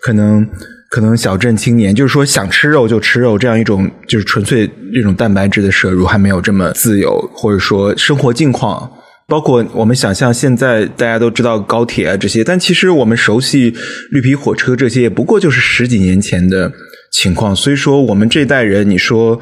[0.00, 0.46] 可能
[0.88, 8.88] 可能小镇青年，就是说想吃肉就吃肉这样一种，就是纯粹这种蛋白质的摄入还没有这么自由，或者说生活境况。
[9.28, 13.74] 包括我们想象，现在大家都知道高铁啊这些，但其实我们熟悉
[14.10, 16.72] 绿皮火车这些，也不过就是十几年前的
[17.10, 17.54] 情况。
[17.54, 19.40] 所以说，我们这代人，你说，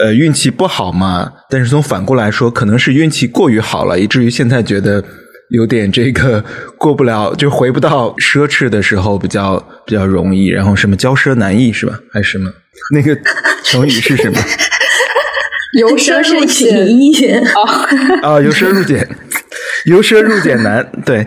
[0.00, 1.32] 呃，运气不好嘛？
[1.48, 5.02] 但是从反过来说，可能是运气过于好了，以至于现在觉得
[5.48, 6.44] 有点这个
[6.76, 10.48] 过不了，就回不到奢侈的时候，比较比较容易。
[10.48, 11.98] 然后什么骄奢难易是吧？
[12.12, 12.52] 还是什么？
[12.92, 13.18] 那个
[13.64, 14.38] 成语是什么？
[15.76, 17.62] 由奢入俭哦，
[18.22, 19.06] 啊，由奢入俭，
[19.84, 20.90] 由奢入俭难。
[21.04, 21.26] 对，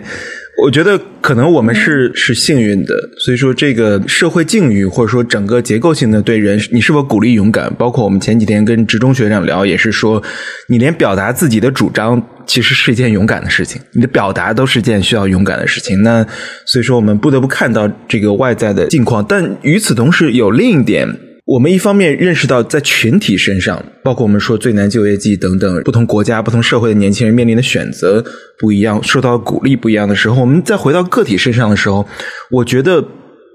[0.64, 7.72] 我觉得可能我们是是幸运的，所以说这个社会境遇或者说整个结构性的对人，你是否鼓励勇敢？
[7.78, 10.20] 包括我们前几天跟职中学长聊，也是说，
[10.66, 16.02] 你连表达自己的主张，其实是一件勇敢的事情，你的表达都是件需要勇敢的事情。
[16.02, 16.26] 那
[16.66, 21.08] 所以说，我们不得不看到这个外在的境况，但与此同时，有另一点。
[21.50, 28.24] 我们一方面认识到，在群体身上，包括我们说最难就业季等等，不同国家、不同社会的年轻人面临的选择
[28.56, 32.06] 不一样，受到鼓励不一样的时候，我们再回到个体身上的时候，
[32.52, 33.04] 我觉得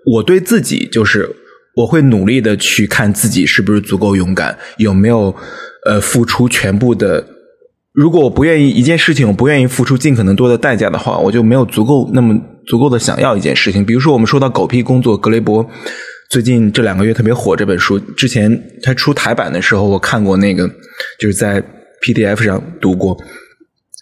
[0.06, 1.34] 我对自己就是
[1.78, 5.34] 我会努力的去看自己是不是足够勇敢，有没有
[5.86, 7.26] 呃付出全部的。
[7.93, 12.38] 如果我不愿意一件事情，我不愿意付出尽可能多的代价的话，我就没有足够那么
[12.68, 13.86] 足够的想要一件事情。
[13.86, 15.66] 比如说，我们说到狗屁工作，格雷伯。
[16.30, 20.67] 最近这两个月特别火这本书，之前他出台版的时候，我看过那个，
[21.19, 21.63] 就是在
[22.01, 23.17] PDF 上读过。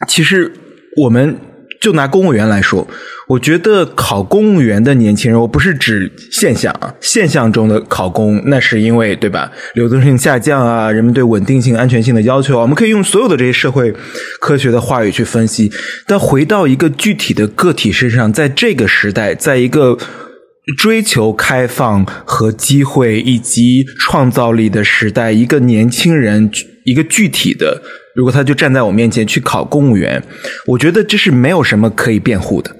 [0.08, 0.52] 其实
[0.98, 1.38] 我们
[1.80, 2.88] 就拿公务员来说，
[3.28, 9.52] 我觉得考公务员的年轻人，我不是指现象啊，现象中的考公，那是因为对吧？
[9.76, 13.94] 流动性下降啊，人们对稳定性、安全性的要求，我们可以用所有的这些社会
[14.40, 15.72] 科学的话语去分析。
[16.08, 19.98] 但回到一个具体的个体身上，在这个时代，在一个。
[20.78, 26.50] 追求开放和机会以及创造力的时代，一个年轻人，
[26.86, 27.82] 一个具体的，
[28.16, 30.24] 如果他就站在我面前去考公务员，
[30.68, 32.74] 我觉得这是没有什么可以辩护的，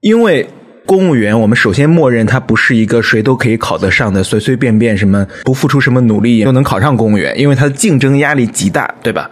[0.00, 0.48] 因为
[0.86, 9.30] 公务员，我们首先默认他不是一个谁都可以考得上的，随随便便什么不付出什么努力都能考上公务员，因为他的竞争压力极大，对吧？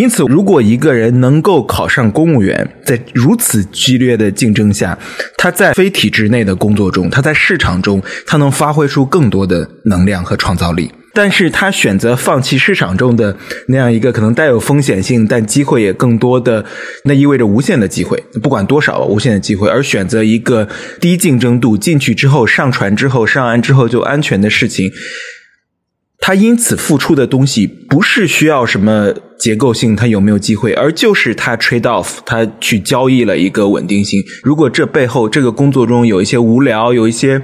[0.00, 4.98] 因此，如果一个人能够考上公务员，在如此激烈的竞争下，
[5.36, 10.90] 他在非体制内的工作中，他在市场中，他能发挥出更多的能量和创造力。
[11.12, 13.36] 但是他选择放弃市场中的
[13.66, 16.64] 那样一个可能带有风险性，但机会也更多的，
[17.04, 20.66] 那意味着无限的机会，不管多少无限的机会，而选择一个
[20.98, 24.90] 低竞争度进去之后上船之后上岸之后就安全的事情。
[26.20, 34.22] 他因此付出的东西不是需要什么结构性，他有没有机会，而就是他 trade off，他去交易了一个稳定性。
[34.42, 37.40] 如果这背后这个工作中有一些无聊，有一些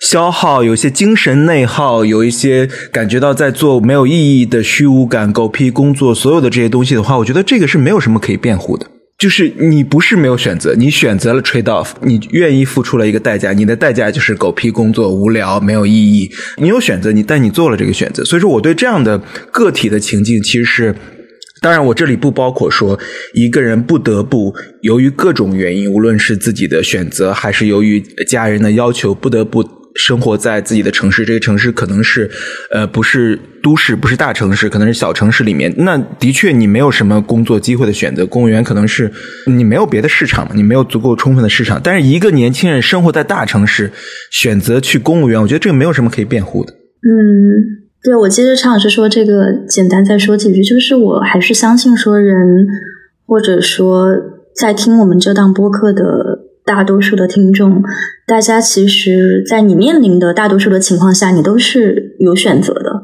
[0.00, 8.86] 消耗，有一些精神内耗，有一些感觉到在做没有意义的虚无感、狗屁工作，所有的这些东西的话，我觉得这个是没有什么可以辩护的。
[9.24, 16.30] 就是你不是没有选择，你选择了 trade off，你愿意付出了一个代价，你的代价就是狗屁工作、无聊、没有意义。
[16.58, 19.18] 你有选择，你但你做了这个选择，所以说我对这样的
[19.50, 20.94] 个体的情境，其实是，
[21.62, 23.00] 当然我这里不包括说
[23.32, 29.83] 一个人不得不由于各种原因，无论是自己的选择还是由于家人的要求，不得不。
[29.94, 32.28] 生活在自己的城市，这个城市可能是，
[32.72, 35.72] 呃，不是都市，不是大城市，可能是小城市里面。
[35.78, 39.10] 那的确，你没有什么工作机会的选择，公务员可能是
[39.46, 41.80] 你没有别的市场，你没有足够充分的市场。
[41.82, 43.92] 但是，一个年轻人生活在大城市，
[44.30, 46.72] 选择去公务员，我觉得这个没有什么可以辩护的。
[46.72, 52.66] 嗯，对，我接着常老师说这个，简单再说几句，就是我还是相信说人，
[53.26, 54.08] 或者说
[54.56, 56.43] 在听我们这档播客的。
[56.64, 57.82] 大多数的听众，
[58.26, 63.03] 大家其实，在你面临的大多数的情况下，你都是有选择的。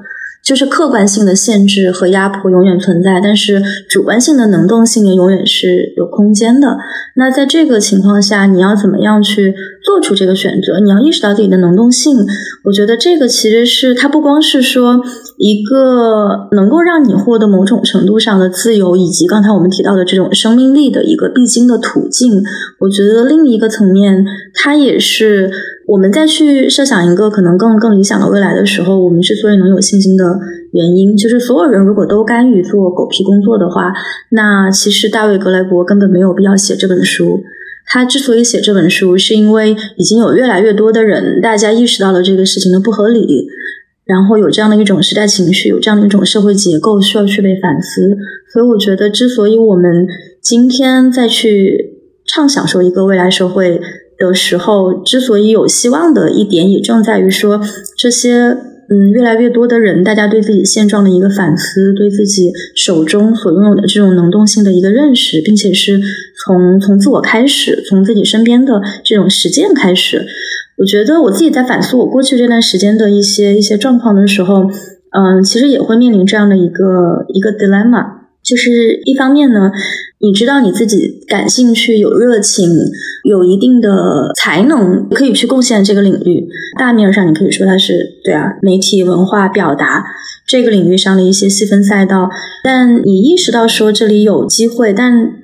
[0.50, 6.76] 就是客观性的限制和压迫永远存在，但是主观性的能动性也永远是有空间的。
[7.14, 10.80] 那在这个情况下，你要怎么样去做出这个选择？
[10.80, 12.16] 你要意识到自己的能动性。
[12.64, 15.00] 我觉得这个其实是它不光是说
[15.38, 22.42] 一个能够让你获得某种程度上的自由，以及刚才我们提到的这种生命力的一个必经的途径。
[22.80, 25.48] 我觉得另一个层面，它也是。
[25.90, 30.38] 我们再去设想一个可能更更理想的未来的时候，我们之所以能有信心的
[30.70, 33.92] 原因，就是所有人如果都甘于做狗屁工作的话，
[34.30, 37.42] 那其实大卫格雷伯根本没有必要写这本书。
[37.86, 43.48] 他之所以写这本书，是因为已经有越来越多的人，大家意识到了这个事情的不合理，
[44.04, 48.16] 然后有这样的一种时代情绪，有这样的一种社会结构需要去被反思。
[48.52, 50.06] 所以，我觉得之所以我们
[50.40, 53.80] 今天再去畅想说一个未来社会。
[54.20, 57.60] 的时候，之所以有希望的一点，也正在于说，
[57.96, 58.56] 这些
[58.92, 66.00] 嗯，越来越多的人，大家对自己现状的一个反思，对自己手中所拥有的这种能动性的一个认识，并且是
[66.44, 70.26] 从从自我开始，从自己身边的这种实践开始。
[70.78, 74.64] 我觉得我自己在反思我过去这段时间的一些一些状况的时候，
[75.12, 78.19] 嗯，其实也会面临这样的一个一个 dilemma，
[78.50, 79.70] 就是一方面呢。
[80.22, 82.68] 你知道你自己感兴趣、有热情、
[83.24, 86.46] 有一定的才能，可以去贡献这个领域。
[86.78, 90.04] 大面上你可以说它是对啊，媒体、文化、表达
[90.46, 92.28] 这个领域上的一些细分赛道。
[92.62, 95.39] 但你意识到说这里有机会，但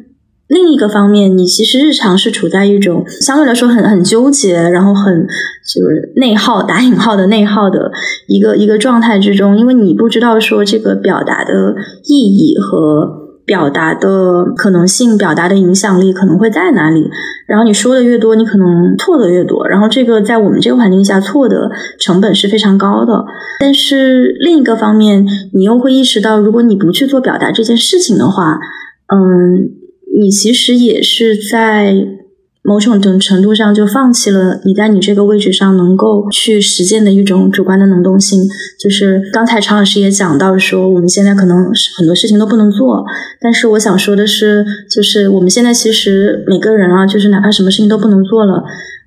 [0.49, 5.27] 另一个方面，你其实日常是处在一种相对来说很很纠结，然后很
[5.67, 7.91] 就是内耗打引号的内耗的
[8.27, 11.75] 一个一个状态之中，因为你不知道说这个表达的
[12.05, 13.25] 意义和。
[13.47, 17.09] 表达的可能性，表达的影响力可能会在哪里？
[17.47, 19.69] 然后你说的越多，你可能错的越多。
[19.69, 21.71] 然后这个在我们这个环境下，错的
[22.01, 23.25] 成本是非常高的。
[23.61, 28.59] 但是另一个方面，你又会意识到，如果你不去做表达这件事情的话，
[29.15, 29.71] 嗯，
[30.19, 31.95] 你其实也是在。
[32.69, 38.43] 某种程程度上，就放弃了你在你这个位置上能够去实践的一种主观的能动性。
[38.81, 41.57] 就是刚才常老师也讲到说，我们现在可能
[41.97, 43.05] 很多事情都不能做，
[43.41, 48.65] 但是我想说的是，就是我们现在其实每个人啊，就是哪怕什么事情都不能做了，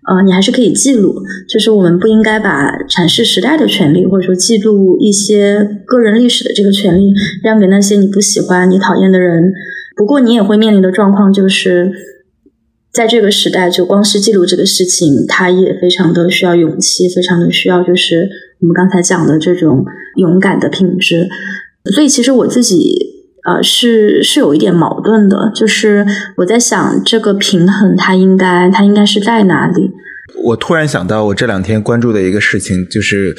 [0.08, 1.14] 呃，你还是可以记录。
[1.50, 7.12] 就是我们不应该把阐释时代的权利，或者说记录一些个人历史的这个权利，
[7.44, 9.52] 让给那些你不喜欢、你讨厌的人。
[10.00, 11.92] 不过你也会面临的状况就是。
[12.92, 18.28] 在这个时代，就光是记录这个事情，它也非常的需要勇气，非常的需要就是
[18.60, 19.86] 我们刚才讲的这种
[20.16, 21.30] 勇敢的品质。
[21.94, 22.96] 所以，其实我自己
[23.46, 26.04] 呃是是有一点矛盾的，就是
[26.38, 29.92] 我在想这个平衡，它应该它应该是在哪里？
[30.44, 33.36] 我突然想到，我这两天关注的一个事情，就是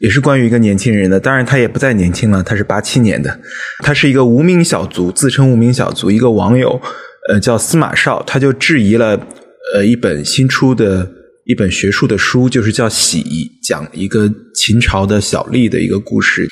[0.00, 3.40] 也是关于一个年轻人的，当然他也不再年轻了，他是八七年的，
[3.84, 6.80] 他是一个无名小卒，自称无名小卒，一个网友。
[7.28, 9.26] 呃，叫司马绍，他就质疑了
[9.74, 11.08] 呃一本新出的
[11.44, 13.22] 一本学术的书，就是叫《喜》，
[13.62, 16.48] 讲一个秦朝的小吏的一个故事。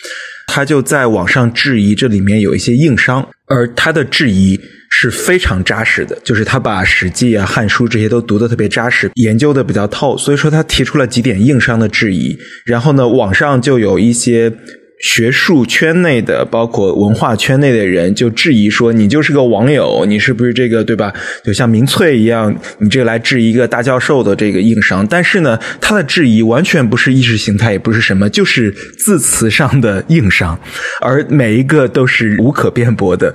[0.47, 4.61] 他就在网上质疑这里面有一些硬伤，而他的质疑
[5.01, 12.37] 是非常扎实的，就是他把《史记》啊、《汉书》这些都读得特别扎实，研究的比较透，所以说他提出了几点硬伤的质疑。
[12.65, 14.53] 然后呢，网上就有一些。
[15.01, 21.13] 学术圈内的，包括文化圈内的人，就质疑说：“你就是个网友，你是不是这个对吧？
[21.45, 30.59] 就像民粹一样，你这个来质疑一个大教授的这个硬伤。”但是呢，他的质疑完全不是意识形态，也不是什么，就是字词上的硬伤，
[31.01, 33.35] 而每一个都是无可辩驳的。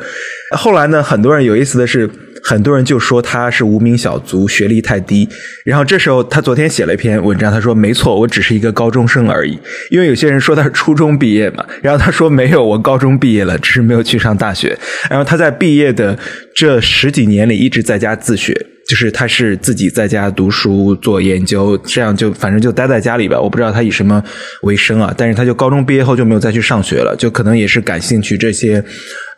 [0.58, 2.10] 后来呢，很多人有意思的是。
[2.44, 5.28] 很多人就说他是无名小卒，学历太低。
[5.64, 9.58] 然后这时候他昨天写了一篇文章，他说：“没错，我只是一个高中生而已。”
[9.90, 14.78] 因为有些人说他是初中毕业嘛，然后他说：“没有，我高中毕业了，只是没有去上大学。”
[15.10, 16.20] 然后他在毕业的
[16.54, 18.54] 这十几年里一直在家自学，
[18.86, 23.40] 就是他是自己在家读书做研究，这样就反正就待在家里吧。
[23.40, 24.22] 我不知道他以什么
[24.64, 28.84] 为生啊，但是他就高中毕业后就没有再去上学了，就可能也是感兴趣这些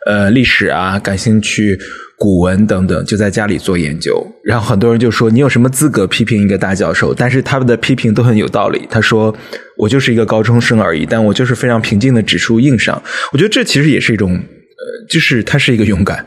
[0.06, 1.78] 呃历史啊，感兴趣。
[2.18, 4.26] 古文等等，就在家里做研究。
[4.42, 8.86] 然后很多人就说：“你有什么资格批评一个大教授？”但是他们的批评都很有道理。
[8.88, 9.36] 他说
[9.76, 13.02] ：“我就是一个高中生而已，但我就是非常平静的指出硬伤。”
[13.32, 16.26] 我觉得这其实也是一种，呃，就是他是一个勇敢。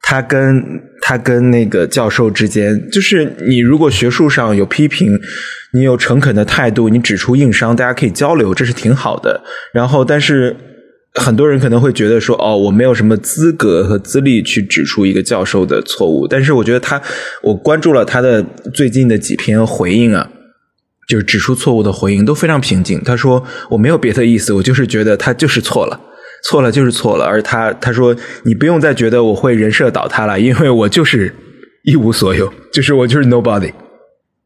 [0.00, 0.62] 他跟
[1.02, 5.18] 他跟那个教授之间，就是你如果学术上有批评，
[5.72, 9.42] 你有诚恳的态度，你指出硬伤，大家可以交流，这是挺好的。
[9.72, 10.56] 然后，但是。
[11.16, 16.26] 很多人可能会觉得说，哦，我没有什么资格和资历去指出一个教授的错误。
[16.28, 17.00] 但是我觉得他，
[17.42, 18.44] 我关注了他的
[18.74, 20.30] 最近的几篇回应啊，
[21.08, 23.00] 就是指出错误的回应都非常平静。
[23.02, 25.98] 他说我没有别的意思，我就是觉得他就是错了，
[26.44, 27.24] 错了就是错了。
[27.24, 28.14] 而他他说
[28.44, 31.34] 你不用再觉得我会人设倒塌了，因为我就是
[31.84, 33.72] 一无所有， 就是我就是 nobody。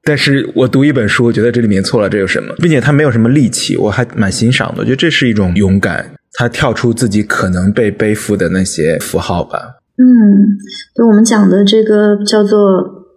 [0.03, 2.55] 但是我读一本书，我觉得这里面错了，这有什么？
[2.59, 4.77] 并且他没有什么戾气，我还蛮欣赏的。
[4.79, 9.59] 我觉得这是一种勇敢，他跳出自己可能被背负的那些符号吧。
[9.99, 10.57] 嗯，
[10.95, 12.59] 就我们讲的这个叫做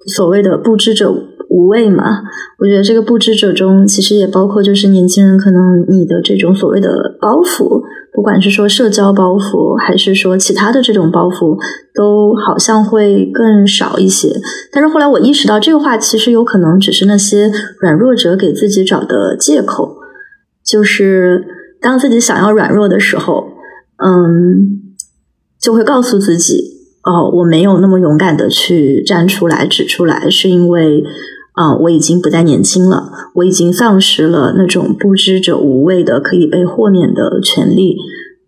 [0.08, 1.12] 所谓的不知者
[1.50, 2.04] 无畏嘛。
[2.60, 7.82] 我觉得这个不知者中，其实也包括就是年轻人可能你的这种所谓的包袱。
[8.16, 11.58] 不管是说社交包袱，还是说其他的这种包袱，
[11.96, 14.30] 都好像会更少一些。
[14.72, 17.50] 但是后来我意识到，这个话其实有可能只是那些
[17.80, 19.98] 软弱者给自己找的借口。
[20.64, 21.44] 就是
[21.84, 23.50] 当自己想要软弱的时候，
[24.04, 24.96] 嗯，
[25.60, 26.64] 就会告诉自己，
[27.04, 31.04] 哦，我没有那么勇敢的去站出来指出来，是因为。
[31.56, 37.96] 啊，我已经不再年轻了，我已经丧失了那种不知者无畏的可以被豁免的权利。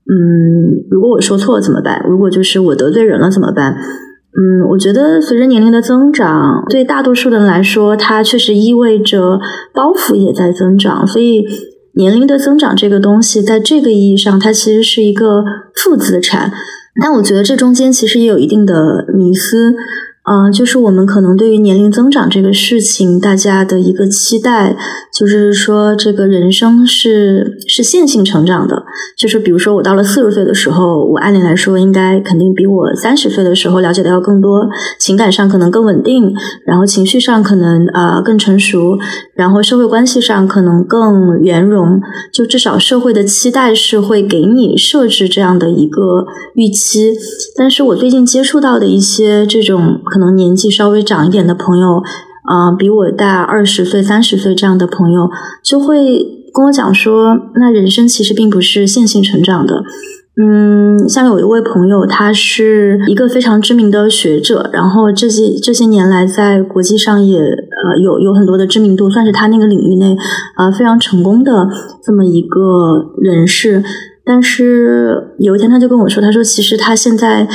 [0.09, 2.03] 嗯，如果我说错了怎么办？
[2.09, 3.75] 如果就是我得罪人了怎么办？
[3.75, 9.39] 嗯，我觉得随着年龄的增长，对大多数人来说，它确实意味着
[9.71, 11.05] 包袱也在增长。
[11.05, 11.45] 所以，
[11.95, 15.43] 年龄的增长这个东西，在这个意义上，它其实是一个
[15.73, 16.51] 负资产。
[17.01, 19.75] 但我觉得这中间其实也有一定的迷思。
[20.27, 24.75] 嗯，就是我们可能对于年龄增长这个事情，大家的一个期待，
[25.13, 28.83] 就是说这个人生是是线性成长的。
[29.15, 34.67] 就是比如说，我到了四十岁的时候，我按理来说应该肯定比我三十岁的时候了解的要更多，
[34.99, 36.33] 情感上可能更稳定，
[36.65, 38.97] 然后情绪上可能啊更成熟，
[39.35, 42.01] 然后社会关系上可能更圆融。
[42.33, 47.13] 就至少社会的期待是会给你设置这样的一个预期。
[47.55, 50.01] 但是我最近接触到的一些这种。
[50.15, 52.01] 可能年纪稍微长一点的朋友，
[52.45, 55.29] 啊，比我大二十岁、三十岁这样的朋友，
[55.61, 59.83] 就会跟我讲说，那人生其实并不是线性成长的。
[60.41, 70.15] 嗯，像有一位朋友，他是一个非常知名的学者，然后这些这些年来在国际上也呃有有很多的知名度，算是他那个领域内
[70.55, 71.67] 啊非常成功的
[72.01, 73.83] 这么一个人士。
[74.23, 77.45] 但是有一天他就跟我说，他说其实他现在。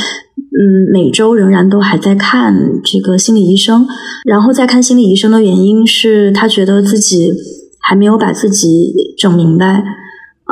[0.52, 2.52] 嗯，每周仍然都还在看
[2.84, 3.86] 这个心理医生，
[4.24, 7.32] 然后再看心理医生的原因是他觉得自己
[7.80, 9.84] 还没有把自己整明白。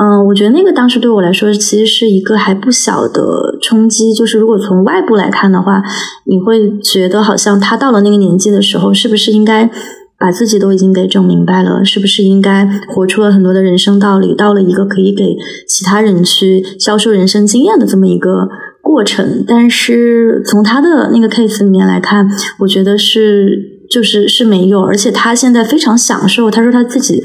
[0.01, 5.83] 嗯，我觉得那个当时对我来说其实是一个还不小的冲击，就是如果从外部来看的话，
[6.27, 9.69] 你会觉得好像他到了那个年纪的时候，是不是应该
[10.17, 11.85] 把自己都已经给整明白了？
[11.85, 15.37] 是不是应该活出了很多的人生道理，到了一个可以给
[15.67, 18.49] 其他人去销售人生经验的这么一个？
[18.89, 22.27] 过程，但是从他的那个 case 里面来看，
[22.61, 26.51] 我觉得是就是是没有，而且他现在非常享受。
[26.51, 27.23] 他说他自己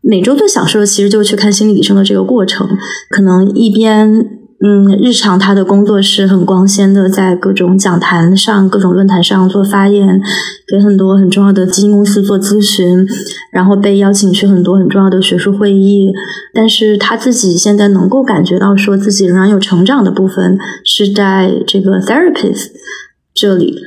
[0.00, 2.68] 每周最享受的，其实就是去看心理医生的这个过程，
[3.10, 4.38] 可能一边。
[4.66, 10.18] 嗯，日常他的工作是很光鲜的，在各种讲坛上、各种论坛上做发言，
[10.66, 13.06] 给很多很重要的基金公司做咨询，
[13.52, 16.14] 然后被邀请去很多很重要的学术会议。
[16.54, 22.68] 但是他自己现在能够感觉到，说自己仍然有成长的部分，是在这个 therapist
[23.34, 23.82] 这里。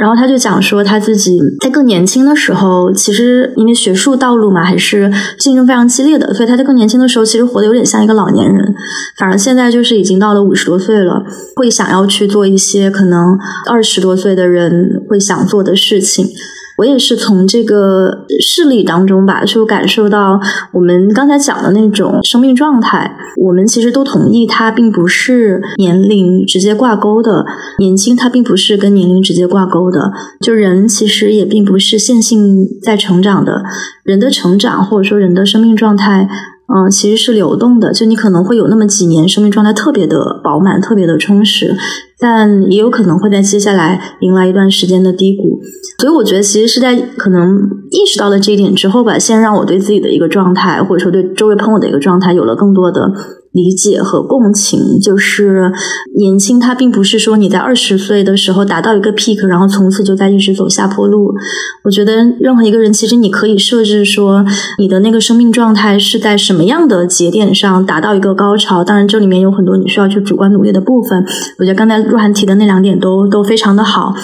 [0.00, 8.74] 然后他就讲说，他自己在更年轻的时候，其实因为学术道路嘛，还是竞争非常激烈的，所以他在更年轻的时候，其实活得有点像一个老年人。
[9.18, 11.24] 反而现在就是已经到了五十多岁了，
[11.54, 13.38] 会想要去做一些可能
[13.70, 16.26] 二十多岁的人会想做的事情。
[16.76, 20.40] 我也是从这个事例当中吧，就感受到
[20.72, 23.16] 我们刚才讲的那种生命状态。
[23.36, 27.44] 我们其实都同意，它并不是年龄直接挂钩的。
[27.78, 30.12] 年轻，它并不是跟年龄直接挂钩的。
[30.40, 33.62] 就人其实也并不是线性在成长的。
[34.02, 36.28] 人的成长，或者说人的生命状态。
[36.68, 41.74] 嗯，其实是流动的，就你可能会有那么几年生命状态特别的饱满、特别的充实，
[42.18, 45.60] 但也有可能会在接下来迎来一段时间的低谷。
[46.00, 47.56] 所以我觉得，其实是在可能
[47.90, 53.12] 意识到了这一点之后吧，先让我对自己的一个状态，或者说对周围朋友的一个状态，有了更多的。
[53.56, 55.72] 理解和共情，就是
[56.14, 61.32] 年轻，它并不是说你在二十岁的时候达到一个 peak，然后从此就在一直走下坡路。
[61.82, 64.44] 我觉得任何一个人，其实你可以设置说，
[64.78, 68.84] 你的那个生命状态是在什么样的节点上达到一个高潮。
[68.84, 71.24] 当然，这里面有很多你需要去主观努力的部分。
[71.58, 74.14] 我觉得刚才若涵提的那两点都都非常的好。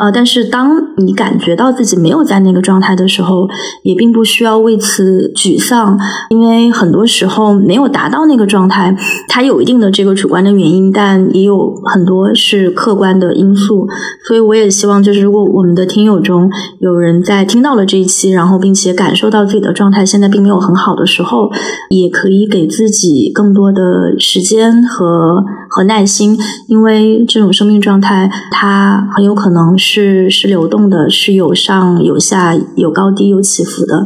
[0.00, 3.46] 呃，但是当你感觉到自己没有在那个状态的时候，
[3.84, 5.98] 也并不需要为此沮丧，
[6.30, 8.79] 因为很多时候没有达到那个状态。
[9.28, 13.86] 它有一定的这个主观的原因，但也有很多是客观的因素。
[14.26, 16.48] 所以我也希望，就是如果我们的听友中
[16.78, 21.50] 有人在听到了这一期，然后并且感受到自己的状态现在并没有很好的时候，
[21.90, 26.36] 也可以给自己更多的时间和和耐心，
[26.68, 34.02] 因为这种生命状态它很有可能是是流动的，是有上有下、有高低、有起伏的。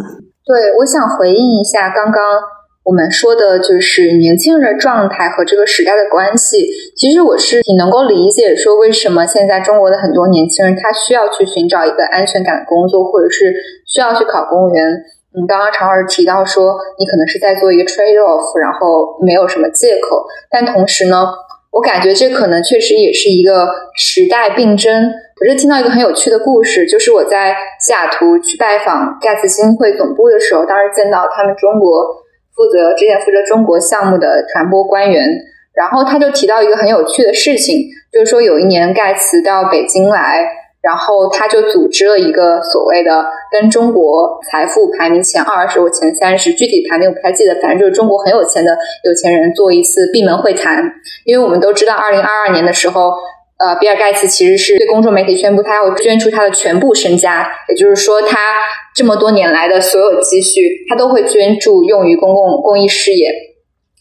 [0.46, 2.20] 对，我想回应一下刚刚
[2.84, 6.68] 我们说的，就是年轻人的状态和这个时代的关系。
[6.94, 13.54] 其实我是挺能够理解，说为什么现在中国的很多年轻人他需要去寻找一个安全感的工作，或者是
[13.86, 14.84] 需要去考公务员。
[15.32, 20.26] 嗯，刚刚常老师提到说，你可能是在做一个 trade off，然后没有什么借口。
[20.50, 21.26] 但同时呢，
[21.72, 23.66] 我感觉这可能确实也是一个
[23.96, 24.92] 时代病症。
[25.40, 32.22] 我是听到一个很有趣的故事，就是我在西雅图去拜访盖茨基金会总部的时候，当时见到他们中国
[32.54, 35.26] 负责之前负责中国项目的传播官员，
[35.74, 40.46] 然后他就提到一个很有趣的事情，就是说有一年盖茨到北京来，
[40.80, 50.92] 然后他就组织了一个所谓的跟中国财富排名前二十或前三十，具体排名我不太记得，反正就是中国很有钱的有钱人做一次闭门会谈，
[51.24, 53.12] 因为我们都知道二零二二年的时候。
[53.58, 58.54] 呃，比尔盖茨其实是对公众媒体宣布，他要捐出他的全部身家，也就是说，他
[58.94, 63.28] 这么多年来的所有积蓄，他都会捐助用于公共公益事业。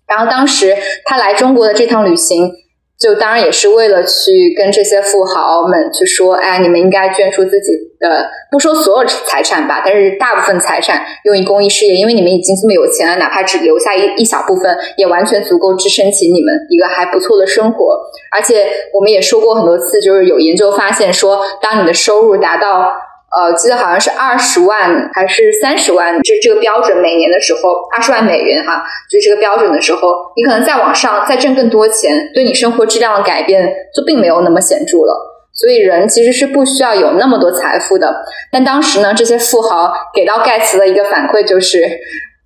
[0.08, 0.76] 然后当时
[1.06, 2.52] 他来中国的这趟旅行。
[3.00, 18.00] 就当然也是为了去跟这些富豪们去说，哎，你们应该捐出自己的，不说所有财产吧，但是大部分财产用于公益事业，因为你们已经这么有钱了，哪怕只留下一一小部分，也完全足够支撑起你们一个还不错的生活。
[18.32, 22.94] 而且我们也说过很多次，就是有研究发现说，当你的收入达到。
[23.36, 26.96] 呃，记得好像是二十万还是三十万，就是这个标准。
[26.98, 27.60] 每年的时候，
[27.92, 30.00] 二十万美元哈，就是这个标准的时候，
[30.38, 35.50] 你可能再往上再挣更多钱，对你生活质量的改变就并没有那么显著了。
[35.52, 38.24] 所以人其实是不需要有那么多财富的。
[38.52, 41.80] 但当时呢，这些富豪给到盖茨的一个反馈就是：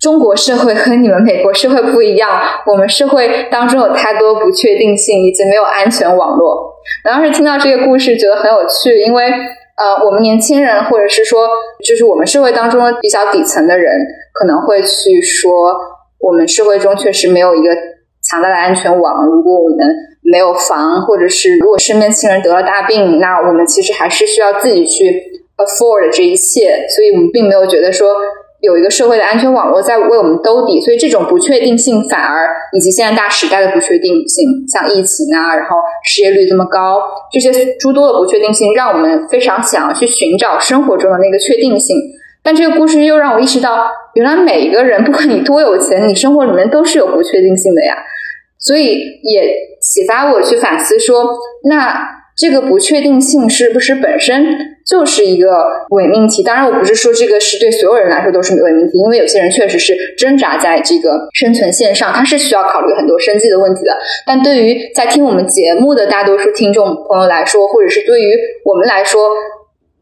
[0.00, 6.74] 中国社会和你们美国社会不一样，我们社会当中有太多不确定性，以及没有安全网络。
[7.04, 9.30] 我当时听到这个故事，觉得很有趣，因为。
[9.78, 11.46] 呃，我们年轻人，或者是说，
[11.86, 13.94] 就是我们社会当中比较底层的人，
[14.34, 15.72] 可能会去说，
[16.18, 17.70] 我们社会中确实没有一个
[18.28, 19.24] 强大的安全网。
[19.24, 19.78] 如果我们
[20.22, 25.04] 没有房，或者是如果身边亲人得了大病，那我们其实还是需要自己去
[25.56, 26.84] afford 这一切。
[26.96, 28.08] 所以我们并没有觉得说。
[28.60, 37.00] 有一个社会的安全网络在为我们兜底，所以这种不确定性反而以及现在大时代的不确定性，像疫情啊，然后失业率这么高，
[37.32, 41.96] 这些诸多的不确定性，让我们非常想要去寻找生活中的那个确定性。
[42.42, 47.96] 但这个故事又让我意识到，原来每一个人，不管你多有钱，你生活里面都是有不确定性的呀。
[48.58, 51.24] 所以也启发我去反思说，
[51.68, 52.17] 那。
[52.38, 54.46] 这个不确定性是不是本身
[54.86, 55.48] 就是一个
[55.90, 56.42] 伪命题？
[56.44, 63.90] 当然，我不是说这个是对所有人来说都是伪命题，因为有些人确实是挣扎在这个生存线上，他是需要考虑很多生计的问题的。
[64.24, 69.28] 但对于在听我们节目的大多数听众朋友来说，或者是对于我们来说，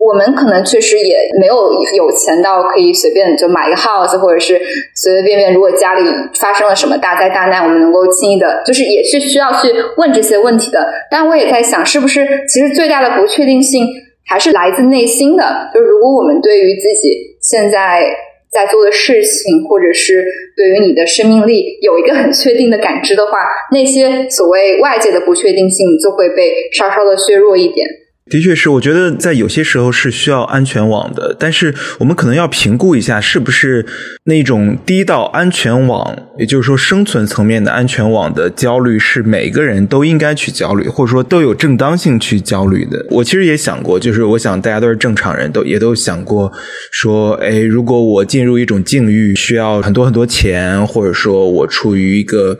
[0.06, 4.56] 我们可能确实也没有有钱到可以随便就买一个 house，或者是
[4.94, 6.02] 随随便便，如果家里
[6.38, 10.86] 发生了什么大灾大难，我们能够轻易的，就是也是需要去问这些问题的。
[11.10, 13.84] 但我也在想，是不是其实最大的不确定性
[14.28, 15.70] 还是来自内心的？
[15.74, 18.06] 就如果我们对于自己现在
[18.52, 20.24] 在做的事情，或者是
[20.56, 23.38] 对于你的生命力有一个很确定的感知的话，
[23.72, 27.84] 那些所谓外界的不确定性就会被稍稍的削弱一点。
[28.28, 33.86] 的确是，我觉得在有些时候是需要安全网的，但是我们可能要评估一下，是不是
[34.24, 43.07] 那种低到安全网，也就是说生存层面的安全网的焦虑，是每个人都应该去焦虑，或者说都有正当性去焦虑的。
[43.11, 46.53] 我其实也想过，就是我想大家都是正常人，都也都想过
[46.90, 52.59] 说，哎，如果我进入一种境遇，需要很多很多钱，或者说我处于一个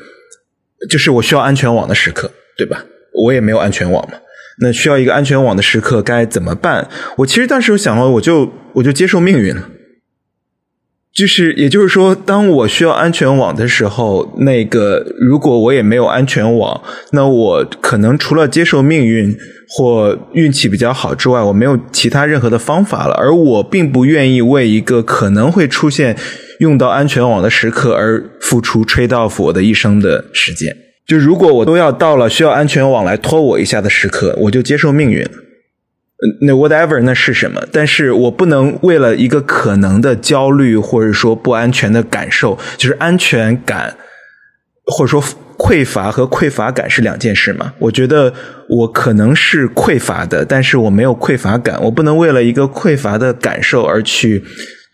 [0.89, 2.85] 就是我需要安全网的时刻，对吧？
[3.25, 4.19] 我也没有安全网嘛。
[4.61, 6.89] 那需要一个安全网的时刻该怎么办？
[7.19, 9.71] 我其实当时想了，我就我就接受命运了。
[11.15, 19.35] 就是也就是说，当我需要安全网的时候，那个如果我也没有安全网，那我可能除了接受命运
[19.67, 23.15] 或运气比较好之外，我没有其他任何的方法了。
[23.15, 26.15] 而我并不愿意为一个可能会出现
[26.61, 30.86] 用到安全网的时刻而付出 trade off 我的一生的时间。
[31.07, 35.25] 就如果我都要到了需要安全网来拖我一下的时刻，我就接受命运。
[36.41, 37.63] 那 whatever 那是什么？
[37.71, 43.97] 但是我不能为了一个可能的焦虑或者说不安全的感受，就是安全感
[44.87, 45.23] 或者说
[45.59, 47.75] 匮乏和匮乏感是两件事嘛？
[47.79, 48.33] 我觉得
[48.69, 54.43] 我可能是匮乏的，但是我没有匮乏感，我不能为了一个匮乏的感受而去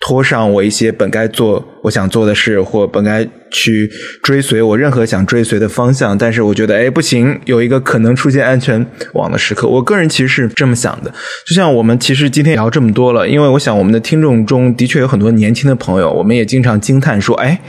[0.00, 3.26] 拖上我一些本该做我想做的事，或本该。
[3.52, 3.90] 去
[4.22, 9.68] 追随我任何想追随的方向，但是我觉得，哎，不行，有一个可能出现安全网的时刻。
[9.68, 11.12] 我个人其实是这么想的。
[11.46, 17.60] 就像我们其实今天聊这么多了，因为我想我们的听众中的确有很多年轻的朋友，我们也经常惊叹说，哎，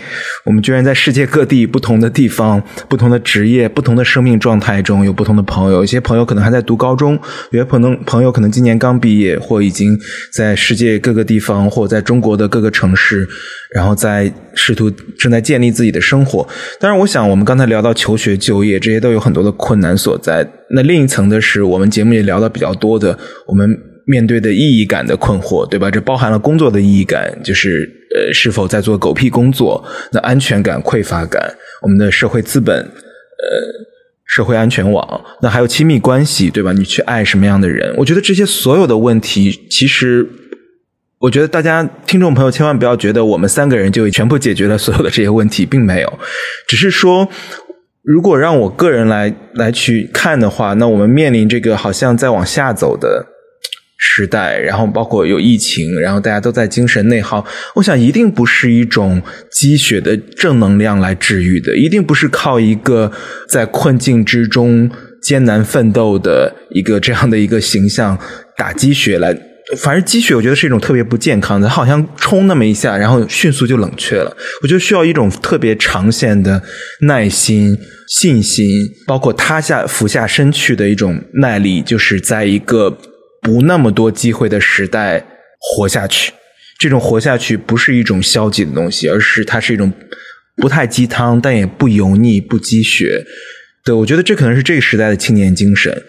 [0.46, 5.80] 我们居然在世界各地不同的地方、不同的职业、不同的生命状态中有不同的朋友。
[5.80, 7.20] 有些朋友可能还在读高中，
[7.52, 10.00] 有些朋友朋友可能今年刚毕业，或已经
[10.32, 13.28] 在世界各个地方，或在中国的各个城市。
[13.74, 14.88] 然后在试图
[15.18, 16.48] 正在建立自己的生活，
[16.80, 20.48] 当然，我想我们刚才聊到求学、就业这些都有很多的困难所在。
[20.70, 23.18] 那另一层的是，我们节目也聊到比较多的，
[23.48, 23.70] 我们
[24.06, 25.92] 面对的意义感的困惑，对吧？
[25.92, 29.84] 这包含了工作的意义感，就是呃，是否在做狗屁工作？
[30.12, 32.88] 那安全感匮乏感，我们的社会资本，呃，
[34.26, 36.72] 社会安全网，那还有亲密关系，对吧？
[36.72, 37.94] 你去爱什么样的人？
[37.98, 40.28] 我觉得这些所有的问题，其实。
[41.24, 46.20] 我觉得大家听众朋友千万不要觉得我们三个人就全部解决了所有的这些问题，并没有，
[46.68, 47.30] 只是说，
[48.02, 53.26] 如果让我个人来来去看的话，那我们面临这个好像在往下走的
[53.98, 57.46] 时代，然后包括有疫情，然后大家都在精神内耗，
[57.76, 63.10] 我想一定不是一种积雪的正能量来治愈的，一定不是靠一个
[63.48, 64.92] 在困境之中
[65.22, 68.20] 艰难奋斗的一个这样的一个形象
[68.58, 69.53] 打鸡血来。
[69.78, 74.36] 反正积雪，我觉得是一种特别不健康的，好像冲那么一下，然后迅速就冷却了。
[74.62, 76.62] 我觉得需要一种特别长线的
[77.02, 77.78] 耐心、
[78.08, 78.68] 信心，
[79.08, 82.98] 包括塌下、俯下身去的一种耐力，就是在一个
[83.42, 85.26] 不那么多机会的时代
[85.60, 86.34] 活下去。
[86.78, 89.94] 这种活下去不是一种消极的东西，而是它是一种
[90.58, 93.24] 不太鸡汤，但也不油腻、不积雪。
[93.86, 96.04] 对，我觉得这可能是这个时代的青年精神。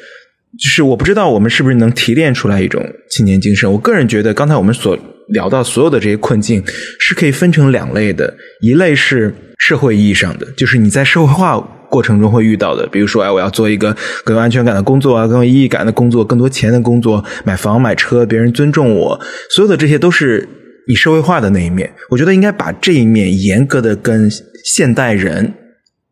[0.56, 3.70] 就是我不知道我们是不是能提炼出来一种青年精神。
[3.70, 4.96] 我个人觉得，刚才我们所
[5.28, 6.62] 聊到所有的这些困境，
[7.00, 8.32] 是可以分成两类的。
[8.60, 11.58] 一类是社会意义上的，就是你在社会化
[11.90, 19.20] 过程中会遇到的，比如说，哎，我要做一个更有安全感的工作啊，更有意义感的工作，更多钱的工作，买房买车，别人尊重我，
[19.50, 20.48] 所有的这些都是
[20.86, 21.92] 你社会化的那一面。
[22.10, 24.30] 我觉得应该把这一面严格的跟
[24.64, 25.54] 现代人。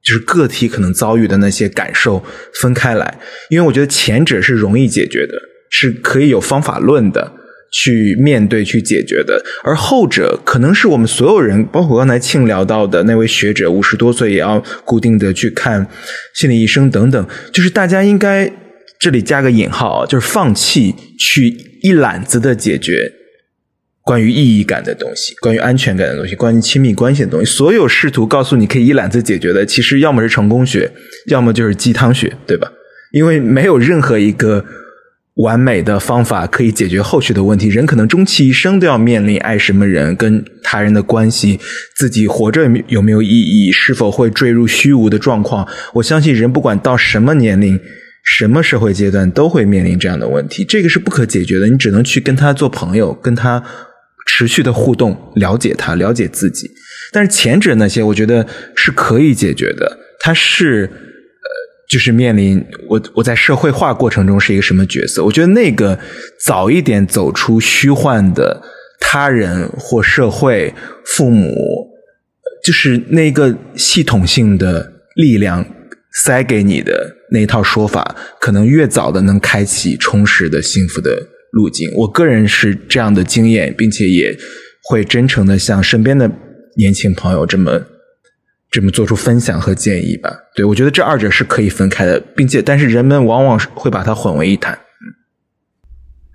[0.05, 2.25] 就是个体可能遭遇的那些感受
[2.61, 3.19] 分开来，
[3.49, 5.35] 因为我觉得前者是容易解决的，
[5.71, 7.33] 是可以有方法论的
[7.71, 15.87] 去面对去解决的，而后者可能是我们所有人，包括刚才庆聊到的那位学者，五十多岁也要固定的去看
[16.35, 18.53] 心理医生等等，就是大家应该
[18.99, 21.49] 这里加个引号，就是放弃去
[21.81, 23.22] 一揽子的解决。
[24.05, 30.91] 关于意义感的东西，关于安全感的东西，关于亲密关系的东西，所有试图告诉你可以一揽子解决的，其实要么是成功学，
[31.29, 32.73] 要么就是鸡汤学，对吧？
[33.13, 34.65] 因为没有任何一个
[35.35, 37.69] 完美的方法可以解决后续的问题。
[37.69, 41.61] 人可能终其一生都要面临爱什么人、跟他人的关系、
[41.95, 45.69] 自己活着有没有意义、是否会坠入虚无的状况。
[45.95, 47.79] 我相信人不管到什么年龄、
[48.25, 50.65] 什么社会阶段，都会面临这样的问题。
[50.65, 53.63] 这个是不可解决的，你只能去跟他做朋友，跟他。
[54.27, 56.71] 持续的互动，了解他，了解自己。
[57.13, 59.99] 但是前者那些，我觉得是可以解决的。
[60.21, 61.47] 他是呃，
[61.91, 65.25] 就是面临我我在社会化过程中是一个什么角色？
[65.25, 65.99] 我觉得那个
[66.45, 68.63] 早一点走出虚幻的
[69.01, 70.73] 他人或社会、
[71.05, 71.53] 父母，
[72.65, 75.67] 就是那个系统性的力量
[76.25, 81.29] 塞给你的那一套说法，可能越早的能开启充实的、幸福的。
[81.53, 84.35] 路径，我个人是这样的经验，并且也
[84.89, 86.31] 会真诚的向身边的
[86.79, 87.83] 年轻朋友这么
[88.71, 90.31] 这么做出分享和建议吧。
[90.57, 94.73] 对我觉得这二者是可以分开的，并且但是人们往往会把它混为一谈。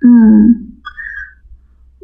[0.00, 0.78] 嗯，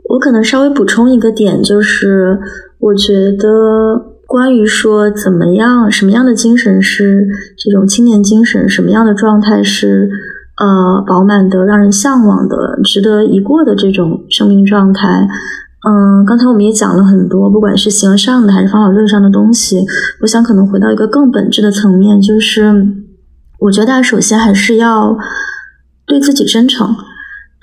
[0.09, 2.37] 我可能稍微补充一个点，就是
[2.81, 10.11] 我觉得关于说怎么样什么样的精神是这种青年精神，什么样的状态是。
[10.57, 15.27] 呃，饱满的、让人向往的、值得一过的这种生命状态，
[15.87, 19.85] 嗯，刚才我们也讲了很多，不管是形而上的还是方法论上的东西。
[20.23, 22.87] 我想可能回到一个更本质的层面，就是
[23.59, 25.19] 我觉得大家首先还是要
[26.07, 26.95] 对自己真诚。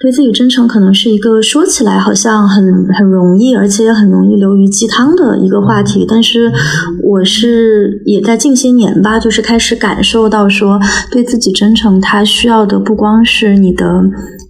[0.01, 6.05] 对自己真诚可能是一个说起来好像很很容易，而且也很容易流于鸡汤的一个话题。
[6.07, 6.51] 但是
[7.03, 10.79] 我是也在近些年吧，就是开始感受到说，
[11.11, 14.03] 对自己真诚，它需要的不光是你的。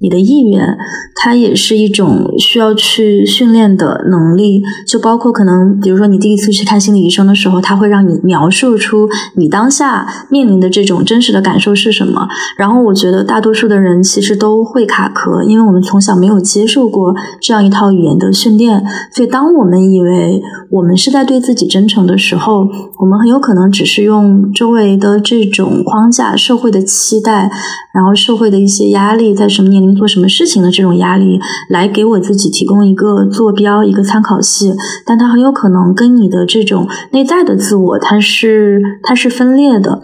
[0.03, 0.65] 你的意愿，
[1.13, 12.27] 它也是一种需要去训练的能力，就包括可能，比如说你第一次去看心理医生的时候，他会让你描述出你当下面临的这种真实的感受是什么。
[12.57, 20.41] 然后我觉得大多数的人其实都会卡壳，因为我们从小没有接受过这样一套语言的训练，所以当我们以为
[20.71, 27.51] 我们是在对自己真诚的时候，我们很有可能只是用周围的这种框架、社会的期待，
[27.93, 29.91] 然后社会的一些压力，在什么年龄。
[29.91, 31.37] 做什么事情的这种压力，
[31.69, 34.73] 来给我自己提供一个坐标、一个参考系，
[35.05, 40.01] 但它很有可能跟你的这种内在的自我，它是它是分裂的。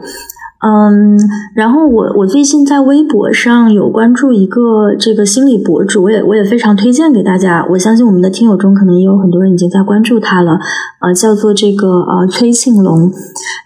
[0.60, 1.16] 嗯，
[1.54, 7.64] 然后我我最近在微博上有关注一个这个心理博主，我也我也非常推荐给大家。
[7.70, 10.58] 我相信我们的听友中可能也有很多人已经在关注他了，
[11.00, 13.12] 呃，叫做这个呃崔庆龙。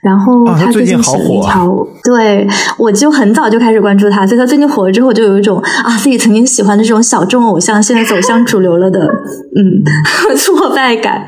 [0.03, 2.47] 然后他最近写了一条，对
[2.77, 9.83] 我就很早就开始关注他，所以他最近火了之后，就有一种啊自己曾经喜欢的这种小众偶像，现在走向主流了的嗯
[10.35, 11.25] 挫败感。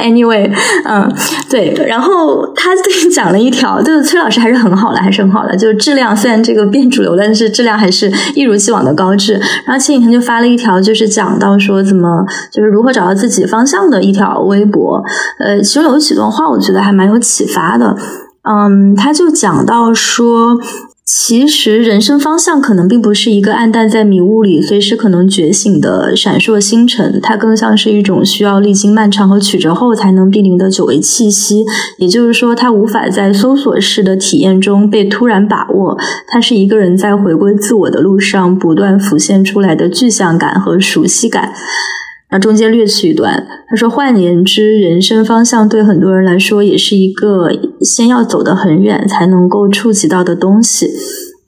[0.00, 0.52] Anyway，
[0.84, 1.10] 嗯，
[1.50, 4.99] 对，然后他最近讲了一条，就是崔老师还是很好的。
[5.00, 9.34] 还是很好的，就是质量虽然这个变主流，但是质量还是一如既往的高质。
[9.66, 15.02] 然后前几天就发了一条，就是讲到说怎么就是如何找到自己方向的一条微博。
[15.38, 17.96] 呃，其中有几段话，我觉得还蛮有启发的。
[18.42, 20.58] 嗯，他就讲到说。
[21.04, 31.64] 其实，人生方向可能并不是一个暗淡在迷雾里、随时可能觉醒的闪烁星辰，它更像是一种需要历经漫长和曲折后才能濒临的久违气息。
[31.98, 35.98] 也就是说，它无法在搜索式的体验中被突然把握，
[36.28, 41.52] 它是一个人在回归自我的路上不断浮现出来的具象感和熟悉感。
[42.32, 47.48] 那中间略去一段，他说：“换言之，人生方向对很多人来说也是一个
[47.80, 50.86] 先要走得很远才能够触及到的东西。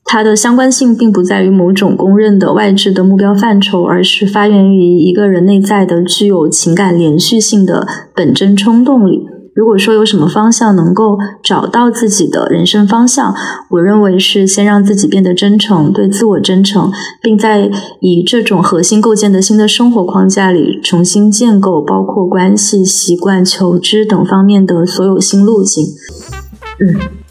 [0.04, 13.34] 它的相关性并不在于某种公认的外置的目标范畴，而是发源于一个人内在的具有情感连续性的本真冲动里。”如果说有什么方向能够找到自己的人生方向，
[13.70, 17.70] 我认为是先让自己变得真诚，对自我真诚，并在
[18.00, 25.84] 以这种核心构建的新的生活框架里重新建构包括关系、习惯、求知等方面的所有新路径。
[26.80, 27.21] 嗯。